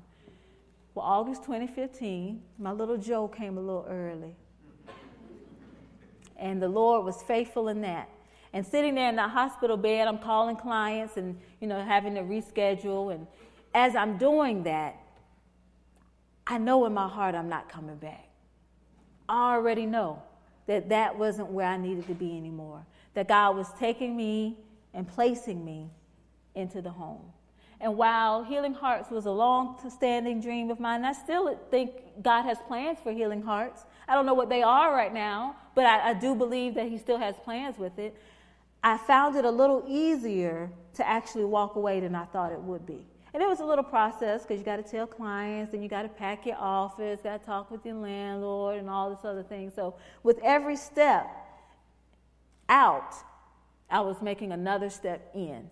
Well, 0.94 1.04
August 1.04 1.42
2015, 1.46 2.44
my 2.60 2.72
little 2.72 2.98
Joe 2.98 3.28
came 3.28 3.58
a 3.58 3.60
little 3.60 3.88
early. 3.90 4.36
And 6.38 6.62
the 6.62 6.70
Lord 6.70 7.06
was 7.06 7.24
faithful 7.24 7.68
in 7.68 7.82
that. 7.82 8.08
And 8.54 8.64
sitting 8.64 8.94
there 8.94 9.10
in 9.10 9.16
the 9.16 9.28
hospital 9.28 9.78
bed, 9.78 10.08
I'm 10.08 10.20
calling 10.20 10.58
clients 10.58 11.18
and, 11.18 11.40
you 11.60 11.68
know, 11.68 11.82
having 11.84 12.14
to 12.14 12.22
reschedule. 12.22 13.16
And 13.16 13.26
as 13.74 13.96
I'm 13.96 14.20
doing 14.20 14.62
that, 14.64 14.96
I 16.46 16.60
know 16.60 16.86
in 16.86 16.94
my 16.94 17.08
heart 17.08 17.34
I'm 17.34 17.50
not 17.50 17.68
coming 17.68 17.96
back. 17.96 18.28
I 19.28 19.56
already 19.56 19.88
know 19.88 20.22
that 20.68 20.90
that 20.90 21.18
wasn't 21.18 21.50
where 21.50 21.68
I 21.68 21.78
needed 21.78 22.08
to 22.08 22.14
be 22.14 22.38
anymore. 22.38 22.86
That 23.14 23.28
God 23.28 23.56
was 23.56 23.68
taking 23.80 24.16
me 24.16 24.58
and 24.94 25.08
placing 25.08 25.64
me 25.64 25.90
into 26.56 26.82
the 26.82 26.90
home. 26.90 27.26
And 27.80 27.98
while 27.98 28.44
Healing 28.44 28.76
Hearts 28.76 29.10
was 29.10 29.26
a 29.26 29.32
long 29.32 29.78
standing 29.90 30.40
dream 30.40 30.70
of 30.70 30.80
mine, 30.80 31.04
I 31.04 31.14
still 31.14 31.58
think 31.72 31.92
God 32.22 32.44
has 32.44 32.60
plans 32.68 33.00
for 33.02 33.12
Healing 33.12 33.42
Hearts. 33.42 33.86
I 34.08 34.14
don't 34.14 34.28
know 34.28 34.36
what 34.36 34.50
they 34.50 34.62
are 34.62 34.94
right 34.94 35.12
now, 35.12 35.56
but 35.74 35.86
I, 35.86 36.12
I 36.12 36.14
do 36.14 36.36
believe 36.36 36.76
that 36.76 36.88
He 36.88 37.00
still 37.00 37.18
has 37.18 37.36
plans 37.44 37.80
with 37.80 37.98
it. 37.98 38.16
I 38.84 38.98
found 38.98 39.36
it 39.36 39.46
a 39.46 39.50
little 39.50 39.84
easier 39.88 40.70
to 40.96 41.08
actually 41.08 41.46
walk 41.46 41.76
away 41.76 42.00
than 42.00 42.14
I 42.14 42.26
thought 42.26 42.52
it 42.52 42.62
would 42.62 42.86
be. 42.86 43.06
And 43.34 43.42
it 43.42 43.48
was 43.48 43.62
a 43.62 43.66
little 43.66 43.84
process 43.84 44.42
because 44.42 44.60
you 44.60 44.66
got 44.66 44.78
to 44.78 44.84
tell 44.84 45.08
clients 45.08 45.74
and 45.74 45.82
you 45.82 45.88
got 45.88 46.02
to 46.02 46.10
pack 46.10 46.46
your 46.46 46.58
office, 46.58 47.22
got 47.24 47.40
to 47.40 47.46
talk 47.46 47.72
with 47.72 47.86
your 47.86 47.96
landlord 47.96 48.78
and 48.78 48.90
all 48.90 49.10
this 49.10 49.24
other 49.24 49.44
thing. 49.44 49.72
So 49.74 49.96
with 50.22 50.40
every 50.44 50.76
step 50.76 51.28
out, 52.68 53.14
I 53.90 54.02
was 54.02 54.22
making 54.22 54.52
another 54.52 54.90
step 54.90 55.32
in, 55.34 55.70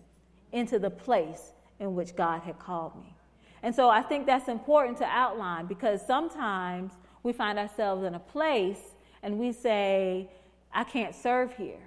into 0.52 0.78
the 0.78 0.90
place 0.90 1.52
in 1.78 1.94
which 1.94 2.16
God 2.16 2.42
had 2.42 2.58
called 2.58 2.96
me. 2.96 3.14
And 3.62 3.74
so 3.74 3.90
I 3.90 4.02
think 4.02 4.24
that's 4.24 4.48
important 4.48 4.96
to 4.98 5.04
outline 5.04 5.66
because 5.66 6.04
sometimes 6.06 6.92
we 7.22 7.32
find 7.32 7.58
ourselves 7.58 8.04
in 8.04 8.14
a 8.14 8.18
place 8.18 8.80
and 9.22 9.38
we 9.38 9.52
say, 9.52 10.30
I 10.72 10.84
can't 10.84 11.14
serve 11.14 11.54
here. 11.56 11.80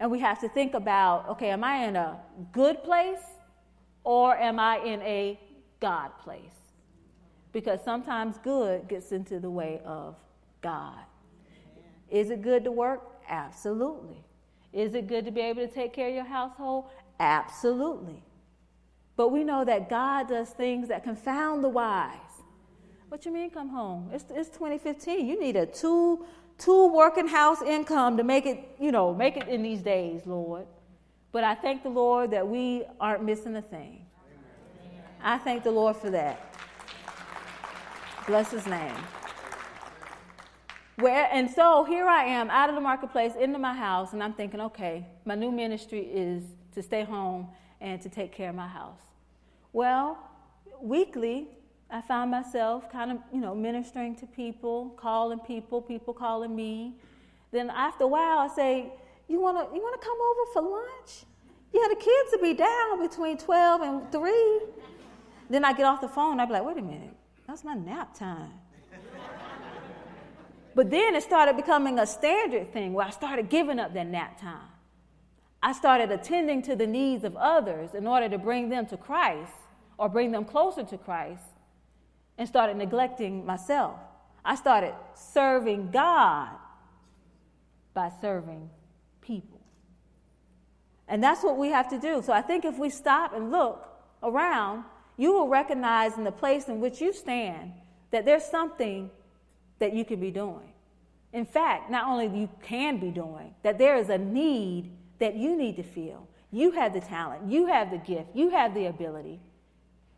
And 0.00 0.10
we 0.10 0.20
have 0.20 0.40
to 0.40 0.48
think 0.48 0.72
about 0.72 1.28
okay, 1.30 1.50
am 1.50 1.64
I 1.64 1.86
in 1.86 1.96
a 1.96 2.18
good 2.52 2.82
place 2.82 3.20
or 4.04 4.36
am 4.36 4.58
I 4.58 4.78
in 4.78 5.00
a 5.02 5.38
God 5.80 6.10
place. 6.22 6.40
Because 7.52 7.80
sometimes 7.84 8.38
good 8.38 8.88
gets 8.88 9.12
into 9.12 9.38
the 9.38 9.50
way 9.50 9.80
of 9.84 10.16
God. 10.60 10.98
Is 12.10 12.30
it 12.30 12.42
good 12.42 12.64
to 12.64 12.72
work? 12.72 13.02
Absolutely. 13.28 14.24
Is 14.72 14.94
it 14.94 15.06
good 15.06 15.24
to 15.24 15.30
be 15.30 15.40
able 15.40 15.66
to 15.66 15.72
take 15.72 15.92
care 15.92 16.08
of 16.08 16.14
your 16.14 16.24
household? 16.24 16.86
Absolutely. 17.20 18.22
But 19.16 19.28
we 19.28 19.44
know 19.44 19.64
that 19.64 19.88
God 19.88 20.28
does 20.28 20.50
things 20.50 20.88
that 20.88 21.04
confound 21.04 21.62
the 21.62 21.68
wise. 21.68 22.18
What 23.08 23.24
you 23.24 23.32
mean 23.32 23.50
come 23.50 23.68
home? 23.68 24.10
It's, 24.12 24.24
it's 24.30 24.48
2015. 24.48 25.26
You 25.26 25.38
need 25.38 25.56
a 25.56 25.66
two 25.66 26.24
two 26.56 26.86
working 26.92 27.28
house 27.28 27.62
income 27.62 28.16
to 28.16 28.24
make 28.24 28.46
it, 28.46 28.76
you 28.80 28.92
know, 28.92 29.12
make 29.12 29.36
it 29.36 29.48
in 29.48 29.62
these 29.62 29.82
days, 29.82 30.22
Lord. 30.24 30.66
But 31.34 31.42
I 31.42 31.56
thank 31.56 31.82
the 31.82 31.88
Lord 31.88 32.30
that 32.30 32.46
we 32.46 32.84
aren't 33.00 33.24
missing 33.24 33.56
a 33.56 33.60
thing. 33.60 34.06
I 35.20 35.36
thank 35.36 35.64
the 35.64 35.70
Lord 35.72 35.96
for 35.96 36.08
that. 36.10 36.54
Bless 38.28 38.52
his 38.52 38.68
name. 38.68 38.94
Where 40.94 41.28
and 41.32 41.50
so 41.50 41.82
here 41.82 42.06
I 42.06 42.22
am 42.22 42.50
out 42.50 42.68
of 42.68 42.76
the 42.76 42.80
marketplace 42.80 43.32
into 43.34 43.58
my 43.58 43.74
house, 43.74 44.12
and 44.12 44.22
I'm 44.22 44.34
thinking, 44.34 44.60
okay, 44.60 45.08
my 45.24 45.34
new 45.34 45.50
ministry 45.50 46.02
is 46.02 46.44
to 46.72 46.80
stay 46.84 47.02
home 47.02 47.48
and 47.80 48.00
to 48.02 48.08
take 48.08 48.30
care 48.30 48.50
of 48.50 48.54
my 48.54 48.68
house. 48.68 49.00
Well, 49.72 50.16
weekly, 50.80 51.48
I 51.90 52.00
found 52.00 52.30
myself 52.30 52.88
kind 52.92 53.10
of, 53.10 53.18
you 53.32 53.40
know, 53.40 53.56
ministering 53.56 54.14
to 54.16 54.26
people, 54.26 54.90
calling 54.96 55.40
people, 55.40 55.82
people 55.82 56.14
calling 56.14 56.54
me. 56.54 56.94
Then 57.50 57.70
after 57.70 58.04
a 58.04 58.06
while, 58.06 58.38
I 58.38 58.46
say, 58.54 58.92
"You 59.28 59.40
wanna, 59.40 59.66
you 59.74 59.82
wanna 59.82 59.98
come 59.98 60.18
over 60.30 60.52
for 60.52 60.62
lunch?" 60.62 61.24
Yeah, 61.72 61.88
the 61.88 61.96
kids 61.96 62.30
will 62.32 62.42
be 62.42 62.54
down 62.54 63.00
between 63.00 63.36
twelve 63.36 63.82
and 63.82 64.10
three. 64.12 64.60
Then 65.50 65.64
I 65.64 65.72
get 65.72 65.86
off 65.86 66.00
the 66.00 66.08
phone. 66.08 66.40
I 66.40 66.46
be 66.46 66.52
like, 66.52 66.64
"Wait 66.64 66.78
a 66.78 66.82
minute, 66.82 67.14
that's 67.46 67.64
my 67.64 67.74
nap 67.74 68.14
time." 68.14 68.60
but 70.74 70.90
then 70.90 71.14
it 71.14 71.22
started 71.22 71.56
becoming 71.56 71.98
a 71.98 72.06
standard 72.06 72.72
thing 72.72 72.94
where 72.94 73.06
I 73.06 73.10
started 73.10 73.48
giving 73.48 73.78
up 73.78 73.92
that 73.94 74.06
nap 74.06 74.40
time. 74.40 74.68
I 75.62 75.72
started 75.72 76.10
attending 76.10 76.60
to 76.62 76.76
the 76.76 76.86
needs 76.86 77.24
of 77.24 77.36
others 77.36 77.94
in 77.94 78.06
order 78.06 78.28
to 78.28 78.38
bring 78.38 78.68
them 78.68 78.86
to 78.86 78.96
Christ 78.96 79.52
or 79.98 80.08
bring 80.08 80.30
them 80.30 80.44
closer 80.44 80.82
to 80.82 80.98
Christ 80.98 81.44
and 82.36 82.46
started 82.46 82.76
neglecting 82.76 83.46
myself. 83.46 83.98
I 84.44 84.56
started 84.56 84.94
serving 85.14 85.90
God 85.90 86.50
by 87.94 88.10
serving. 88.20 88.68
And 91.08 91.22
that's 91.22 91.42
what 91.42 91.58
we 91.58 91.68
have 91.68 91.88
to 91.90 91.98
do. 91.98 92.22
So 92.22 92.32
I 92.32 92.40
think 92.40 92.64
if 92.64 92.78
we 92.78 92.90
stop 92.90 93.34
and 93.34 93.50
look 93.50 93.86
around, 94.22 94.84
you 95.16 95.32
will 95.32 95.48
recognize 95.48 96.16
in 96.16 96.24
the 96.24 96.32
place 96.32 96.68
in 96.68 96.80
which 96.80 97.00
you 97.00 97.12
stand 97.12 97.72
that 98.10 98.24
there's 98.24 98.44
something 98.44 99.10
that 99.78 99.92
you 99.92 100.04
can 100.04 100.20
be 100.20 100.30
doing. 100.30 100.72
In 101.32 101.44
fact, 101.44 101.90
not 101.90 102.06
only 102.06 102.26
you 102.38 102.48
can 102.62 102.98
be 102.98 103.10
doing, 103.10 103.54
that 103.62 103.76
there 103.76 103.96
is 103.96 104.08
a 104.08 104.18
need 104.18 104.90
that 105.18 105.34
you 105.34 105.56
need 105.56 105.76
to 105.76 105.82
feel. 105.82 106.26
You 106.52 106.70
have 106.72 106.94
the 106.94 107.00
talent, 107.00 107.50
you 107.50 107.66
have 107.66 107.90
the 107.90 107.98
gift, 107.98 108.28
you 108.34 108.50
have 108.50 108.74
the 108.74 108.86
ability 108.86 109.40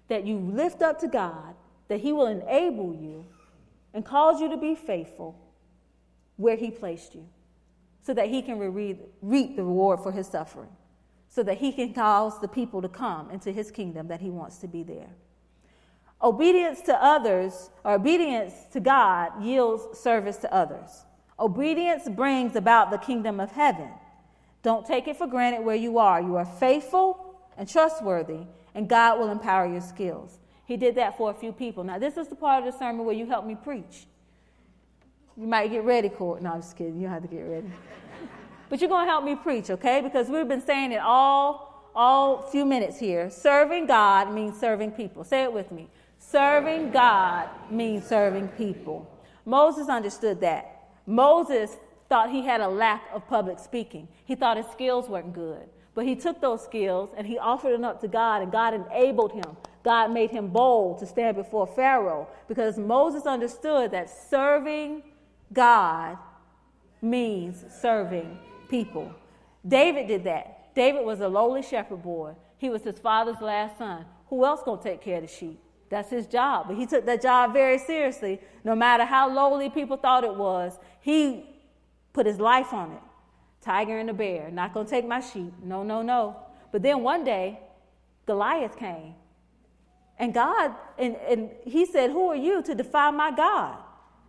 that 0.09 0.27
you 0.27 0.37
lift 0.39 0.83
up 0.83 1.01
to 1.01 1.09
God 1.09 1.55
that 1.89 2.01
He 2.01 2.13
will 2.13 2.27
enable 2.27 2.95
you 2.95 3.25
and 3.95 4.05
cause 4.05 4.41
you 4.41 4.51
to 4.51 4.57
be 4.57 4.75
faithful 4.75 5.39
where 6.37 6.57
He 6.57 6.71
placed 6.71 7.15
you 7.15 7.27
so 8.07 8.15
that 8.15 8.29
He 8.29 8.41
can 8.41 8.61
re- 8.61 8.97
reap 9.21 9.57
the 9.57 9.65
reward 9.65 9.99
for 9.99 10.13
His 10.13 10.29
suffering, 10.29 10.69
so 11.29 11.43
that 11.43 11.59
He 11.59 11.73
can 11.73 11.93
cause 11.93 12.41
the 12.41 12.47
people 12.47 12.81
to 12.81 12.89
come 12.89 13.31
into 13.33 13.51
His 13.51 13.73
kingdom 13.73 14.07
that 14.07 14.21
He 14.21 14.31
wants 14.31 14.59
to 14.59 14.69
be 14.69 14.85
there. 14.85 15.11
Obedience 16.23 16.81
to 16.83 16.95
others, 17.05 17.69
or 17.85 17.95
obedience 17.95 18.55
to 18.73 18.79
God, 18.79 19.43
yields 19.43 19.99
service 19.99 20.37
to 20.37 20.55
others. 20.55 21.05
Obedience 21.41 22.09
brings 22.09 22.55
about 22.55 22.93
the 22.93 22.99
kingdom 22.99 23.41
of 23.41 23.51
heaven. 23.51 23.89
Don't 24.63 24.87
take 24.87 25.09
it 25.09 25.17
for 25.17 25.27
granted 25.27 25.65
where 25.65 25.75
you 25.75 25.99
are. 25.99 26.21
You 26.23 26.37
are 26.37 26.47
faithful 26.47 27.41
and 27.59 27.69
trustworthy, 27.69 28.47
and 28.77 28.89
God 28.89 29.19
will 29.19 29.31
empower 29.31 29.67
your 29.67 29.81
skills. 29.81 30.39
He 30.65 30.77
did 30.77 30.95
that 30.95 31.17
for 31.17 31.31
a 31.31 31.35
few 31.35 31.51
people. 31.51 31.83
Now, 31.83 31.99
this 31.99 32.17
is 32.17 32.29
the 32.29 32.37
part 32.37 32.65
of 32.65 32.73
the 32.73 32.79
sermon 32.79 33.05
where 33.05 33.17
you 33.17 33.27
help 33.27 33.45
me 33.45 33.57
preach. 33.57 34.07
You 35.37 35.47
might 35.47 35.71
get 35.71 35.85
ready, 35.85 36.09
Court. 36.09 36.41
No, 36.43 36.53
I'm 36.53 36.63
just 36.63 36.77
kidding. 36.77 36.97
You 36.97 37.03
don't 37.03 37.13
have 37.13 37.23
to 37.23 37.29
get 37.29 37.43
ready. 37.43 37.71
but 38.71 38.81
you're 38.81 38.89
going 38.89 39.05
to 39.05 39.11
help 39.11 39.25
me 39.25 39.37
preach, 39.37 39.69
okay? 39.71 40.01
Because 40.01 40.29
we've 40.29 40.49
been 40.49 40.65
saying 40.65 40.93
it 40.93 41.01
all, 41.01 41.91
all 41.95 42.43
few 42.43 42.65
minutes 42.65 42.99
here. 42.99 43.29
Serving 43.29 43.87
God 43.87 44.33
means 44.33 44.59
serving 44.59 44.93
people. 44.93 45.25
Say 45.25 45.43
it 45.43 45.53
with 45.53 45.71
me. 45.71 45.89
Serving 46.19 46.91
God 46.91 47.51
means 47.71 48.07
serving 48.07 48.49
people. 48.49 49.11
Moses 49.45 49.89
understood 49.89 50.41
that. 50.41 50.89
Moses 51.07 51.77
thought 52.09 52.31
he 52.31 52.43
had 52.43 52.61
a 52.61 52.69
lack 52.69 53.05
of 53.13 53.27
public 53.29 53.59
speaking. 53.59 54.09
He 54.25 54.35
thought 54.35 54.57
his 54.57 54.67
skills 54.73 55.09
weren't 55.09 55.35
good. 55.35 55.69
But 55.95 56.07
he 56.07 56.17
took 56.17 56.41
those 56.41 56.65
skills 56.65 57.11
and 57.17 57.27
he 57.27 57.39
offered 57.39 57.73
them 57.73 57.85
up 57.85 58.01
to 58.01 58.09
God, 58.09 58.43
and 58.43 58.51
God 58.51 58.75
enabled 58.75 59.33
him 59.33 59.57
God 59.87 60.11
made 60.11 60.33
him 60.33 60.49
bold 60.49 60.99
to 60.99 61.07
stand 61.07 61.37
before 61.37 61.65
Pharaoh 61.65 62.27
because 62.49 62.77
Moses 62.77 63.25
understood 63.25 63.93
that 63.93 64.11
serving 64.11 65.05
God 65.53 66.19
means 67.03 67.65
serving 67.81 68.39
people. 68.69 69.13
David 69.67 70.09
did 70.09 70.25
that. 70.25 70.75
David 70.75 71.05
was 71.05 71.21
a 71.21 71.29
lowly 71.29 71.63
shepherd 71.63 72.03
boy. 72.03 72.35
He 72.59 72.69
was 72.69 72.83
his 72.83 72.99
father's 72.99 73.41
last 73.41 73.79
son. 73.79 74.05
Who 74.29 74.45
else 74.45 74.63
gonna 74.65 74.83
take 74.83 75.01
care 75.01 75.17
of 75.17 75.23
the 75.23 75.29
sheep? 75.29 75.61
That's 75.89 76.11
his 76.11 76.27
job. 76.27 76.67
But 76.69 76.77
he 76.77 76.87
took 76.87 77.07
that 77.07 77.23
job 77.23 77.53
very 77.53 77.79
seriously. 77.79 78.41
No 78.65 78.75
matter 78.75 79.05
how 79.05 79.31
lowly 79.31 79.71
people 79.71 79.97
thought 79.97 80.25
it 80.25 80.35
was, 80.35 80.79
he 81.01 81.45
put 82.13 82.27
his 82.27 82.41
life 82.41 82.73
on 82.73 82.93
it. 82.93 83.03
Tiger 83.61 83.99
and 83.99 84.09
the 84.09 84.13
bear, 84.13 84.51
not 84.51 84.75
gonna 84.75 84.89
take 84.89 85.07
my 85.07 85.21
sheep. 85.21 85.53
No, 85.63 85.83
no, 85.83 86.03
no. 86.03 86.37
But 86.73 86.83
then 86.83 87.03
one 87.03 87.25
day, 87.25 87.61
Goliath 88.27 88.77
came 88.77 89.15
and 90.19 90.33
God, 90.33 90.75
and, 90.99 91.17
and 91.17 91.51
he 91.65 91.85
said, 91.85 92.11
Who 92.11 92.29
are 92.29 92.37
you 92.37 92.63
to 92.63 92.75
defy 92.75 93.11
my 93.11 93.31
God? 93.31 93.79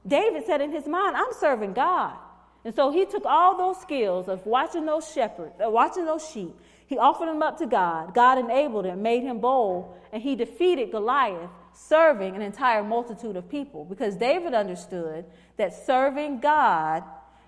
David 0.08 0.46
said 0.46 0.62
in 0.62 0.72
his 0.72 0.88
mind, 0.88 1.16
I'm 1.16 1.34
serving 1.40 1.74
God. 1.74 2.16
And 2.64 2.76
so 2.76 2.92
he 2.92 3.06
took 3.06 3.26
all 3.26 3.58
those 3.58 3.82
skills 3.82 4.28
of 4.28 4.46
watching 4.46 4.86
those 4.86 5.12
shepherds, 5.12 5.54
uh, 5.64 5.70
watching 5.70 6.06
those 6.06 6.28
sheep. 6.30 6.56
He 6.88 6.98
offered 6.98 7.28
them 7.28 7.42
up 7.42 7.58
to 7.60 7.66
God. 7.66 8.14
God 8.14 8.38
enabled 8.38 8.86
him, 8.86 9.02
made 9.02 9.24
him 9.24 9.40
bold, 9.40 9.94
and 10.12 10.22
he 10.22 10.36
defeated 10.36 10.92
Goliath, 10.92 11.50
serving 11.74 12.36
an 12.36 12.42
entire 12.42 12.84
multitude 12.84 13.36
of 13.36 13.50
people. 13.50 13.86
Because 13.86 14.16
David 14.16 14.54
understood 14.54 15.26
that 15.58 15.74
serving 15.86 16.40
God 16.40 17.04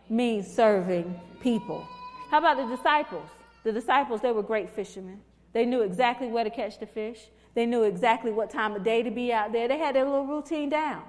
means 0.09 0.53
serving 0.55 1.19
people. 1.41 1.85
How 2.29 2.39
about 2.39 2.57
the 2.57 2.75
disciples? 2.75 3.27
The 3.63 3.71
disciples, 3.71 4.21
they 4.21 4.31
were 4.31 4.43
great 4.43 4.69
fishermen. 4.69 5.21
They 5.53 5.65
knew 5.65 5.81
exactly 5.81 6.27
where 6.27 6.43
to 6.43 6.49
catch 6.49 6.79
the 6.79 6.85
fish. 6.85 7.19
They 7.55 7.65
knew 7.65 7.83
exactly 7.83 8.31
what 8.31 8.49
time 8.49 8.75
of 8.75 8.83
day 8.83 9.03
to 9.03 9.11
be 9.11 9.33
out 9.33 9.51
there. 9.51 9.67
They 9.67 9.77
had 9.77 9.95
their 9.95 10.05
little 10.05 10.27
routine 10.27 10.69
down. 10.69 11.03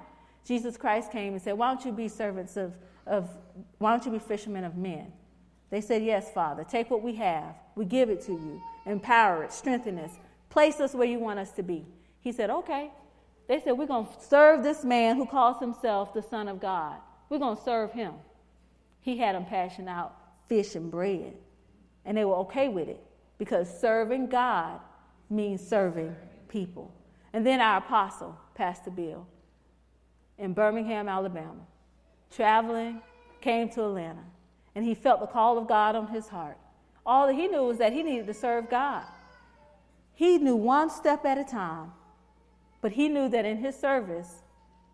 Jesus 0.45 0.77
Christ 0.77 1.11
came 1.11 1.33
and 1.33 1.41
said, 1.41 1.53
Why 1.53 1.73
don't 1.73 1.85
you 1.85 1.91
be 1.91 2.07
servants 2.07 2.57
of, 2.57 2.73
of 3.05 3.29
why 3.77 3.91
don't 3.91 4.05
you 4.05 4.11
be 4.11 4.19
fishermen 4.19 4.63
of 4.63 4.75
men? 4.75 5.11
They 5.69 5.81
said, 5.81 6.03
Yes, 6.03 6.31
Father. 6.31 6.63
Take 6.63 6.89
what 6.89 7.01
we 7.01 7.15
have, 7.15 7.55
we 7.75 7.85
give 7.85 8.09
it 8.09 8.21
to 8.25 8.31
you, 8.31 8.61
empower 8.85 9.43
it, 9.43 9.53
strengthen 9.53 9.97
us, 9.99 10.11
place 10.49 10.79
us 10.79 10.93
where 10.93 11.07
you 11.07 11.19
want 11.19 11.39
us 11.39 11.51
to 11.53 11.63
be. 11.63 11.85
He 12.21 12.31
said, 12.31 12.49
Okay. 12.49 12.91
They 13.47 13.59
said, 13.59 13.71
We're 13.71 13.87
going 13.87 14.05
to 14.05 14.25
serve 14.27 14.63
this 14.63 14.83
man 14.83 15.17
who 15.17 15.25
calls 15.25 15.59
himself 15.59 16.13
the 16.13 16.21
Son 16.21 16.47
of 16.47 16.59
God. 16.59 16.97
We're 17.29 17.39
going 17.39 17.57
to 17.57 17.63
serve 17.63 17.91
him. 17.91 18.13
He 19.01 19.17
had 19.17 19.35
them 19.35 19.45
passion 19.45 19.87
out 19.87 20.15
fish 20.47 20.75
and 20.75 20.91
bread. 20.91 21.33
And 22.05 22.17
they 22.17 22.25
were 22.25 22.35
okay 22.37 22.67
with 22.67 22.87
it 22.87 23.01
because 23.37 23.79
serving 23.79 24.27
God 24.27 24.79
means 25.29 25.65
serving 25.65 26.15
people. 26.49 26.93
And 27.33 27.45
then 27.45 27.61
our 27.61 27.77
apostle, 27.77 28.37
Pastor 28.53 28.91
Bill, 28.91 29.25
in 30.41 30.53
Birmingham, 30.53 31.07
Alabama, 31.07 31.61
traveling, 32.31 32.99
came 33.41 33.69
to 33.69 33.85
Atlanta, 33.85 34.23
and 34.75 34.83
he 34.83 34.95
felt 34.95 35.21
the 35.21 35.27
call 35.27 35.57
of 35.57 35.67
God 35.67 35.95
on 35.95 36.07
his 36.07 36.27
heart. 36.27 36.57
All 37.05 37.27
that 37.27 37.33
he 37.33 37.47
knew 37.47 37.63
was 37.63 37.77
that 37.77 37.93
he 37.93 38.01
needed 38.01 38.25
to 38.25 38.33
serve 38.33 38.69
God. 38.69 39.03
He 40.15 40.39
knew 40.39 40.55
one 40.55 40.89
step 40.89 41.25
at 41.25 41.37
a 41.37 41.43
time, 41.43 41.91
but 42.81 42.91
he 42.91 43.07
knew 43.07 43.29
that 43.29 43.45
in 43.45 43.57
his 43.57 43.75
service, 43.75 44.41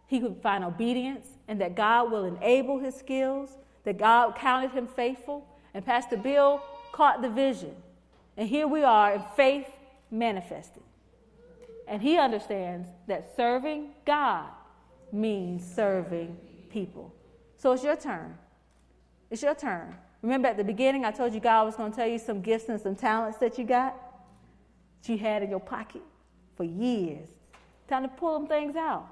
he 0.05 0.19
could 0.19 0.37
find 0.41 0.63
obedience 0.63 1.27
and 1.47 1.59
that 1.61 1.75
God 1.75 2.11
will 2.11 2.25
enable 2.25 2.79
his 2.79 2.95
skills, 2.95 3.57
that 3.85 3.97
God 3.97 4.35
counted 4.35 4.71
him 4.71 4.85
faithful. 4.85 5.47
And 5.73 5.85
Pastor 5.85 6.17
Bill 6.17 6.61
caught 6.91 7.21
the 7.21 7.29
vision. 7.29 7.75
And 8.35 8.47
here 8.47 8.67
we 8.67 8.83
are 8.83 9.13
in 9.13 9.23
faith 9.35 9.67
manifested. 10.11 10.83
And 11.87 12.01
he 12.01 12.17
understands 12.17 12.87
that 13.07 13.35
serving 13.35 13.91
God 14.05 14.49
means 15.12 15.66
serving 15.76 16.38
people. 16.70 17.14
So 17.58 17.72
it's 17.72 17.84
your 17.84 17.95
turn. 17.95 18.38
It's 19.30 19.41
your 19.41 19.55
turn. 19.55 19.95
Remember 20.22 20.47
at 20.47 20.58
the 20.58 20.64
beginning, 20.64 21.05
I 21.05 21.12
told 21.12 21.34
you 21.34 21.39
God 21.39 21.66
was 21.66 21.76
going 21.76 21.91
to 21.91 21.95
tell 21.95 22.08
you 22.08 22.20
some 22.20 22.41
gifts 22.41 22.70
and 22.70 22.80
some 22.80 22.95
talents 22.95 23.38
that 23.39 23.58
you 23.58 23.66
got, 23.66 23.95
that 25.01 25.10
you 25.12 25.18
had 25.18 25.43
in 25.43 25.49
your 25.49 25.60
pocket 25.60 26.01
for 26.55 26.64
years. 26.64 27.30
Time 27.88 28.03
to 28.03 28.10
pull 28.10 28.38
them 28.38 28.47
things 28.47 28.76
out. 28.76 29.08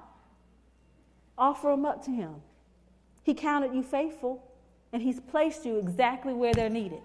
Offer 1.38 1.70
them 1.70 1.86
up 1.86 2.04
to 2.06 2.12
Him. 2.12 2.36
He 3.24 3.34
counted 3.34 3.74
you 3.74 3.84
faithful, 3.84 4.43
and 4.93 5.02
He's 5.02 5.20
placed 5.20 5.66
you 5.66 5.78
exactly 5.78 6.34
where 6.34 6.54
they're 6.54 6.70
needed. 6.70 7.02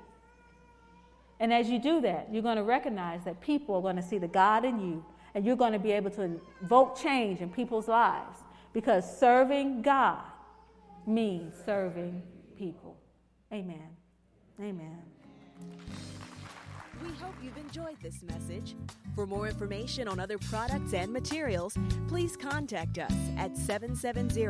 And 1.40 1.52
as 1.52 1.68
you 1.68 1.78
do 1.78 2.00
that, 2.02 2.28
you're 2.30 2.42
going 2.42 2.56
to 2.56 2.62
recognize 2.62 3.24
that 3.24 3.40
people 3.40 3.74
are 3.76 3.82
going 3.82 3.96
to 3.96 4.02
see 4.02 4.18
the 4.18 4.28
God 4.28 4.64
in 4.64 4.78
you, 4.78 5.04
and 5.34 5.44
you're 5.44 5.56
going 5.56 5.72
to 5.72 5.78
be 5.78 5.92
able 5.92 6.10
to 6.10 6.38
invoke 6.62 6.98
change 6.98 7.40
in 7.40 7.48
people's 7.48 7.88
lives 7.88 8.38
because 8.72 9.18
serving 9.18 9.82
God 9.82 10.22
means 11.06 11.54
serving 11.64 12.22
people. 12.56 12.96
Amen. 13.52 13.96
Amen. 14.60 15.02
We 17.02 17.08
hope 17.14 17.34
you've 17.42 17.56
enjoyed 17.56 17.96
this 18.02 18.22
message. 18.22 18.76
For 19.14 19.26
more 19.26 19.48
information 19.48 20.06
on 20.06 20.20
other 20.20 20.36
products 20.38 20.92
and 20.92 21.10
materials, 21.10 21.74
please 22.08 22.36
contact 22.36 22.98
us 22.98 23.12
at 23.38 23.56
770 23.56 24.44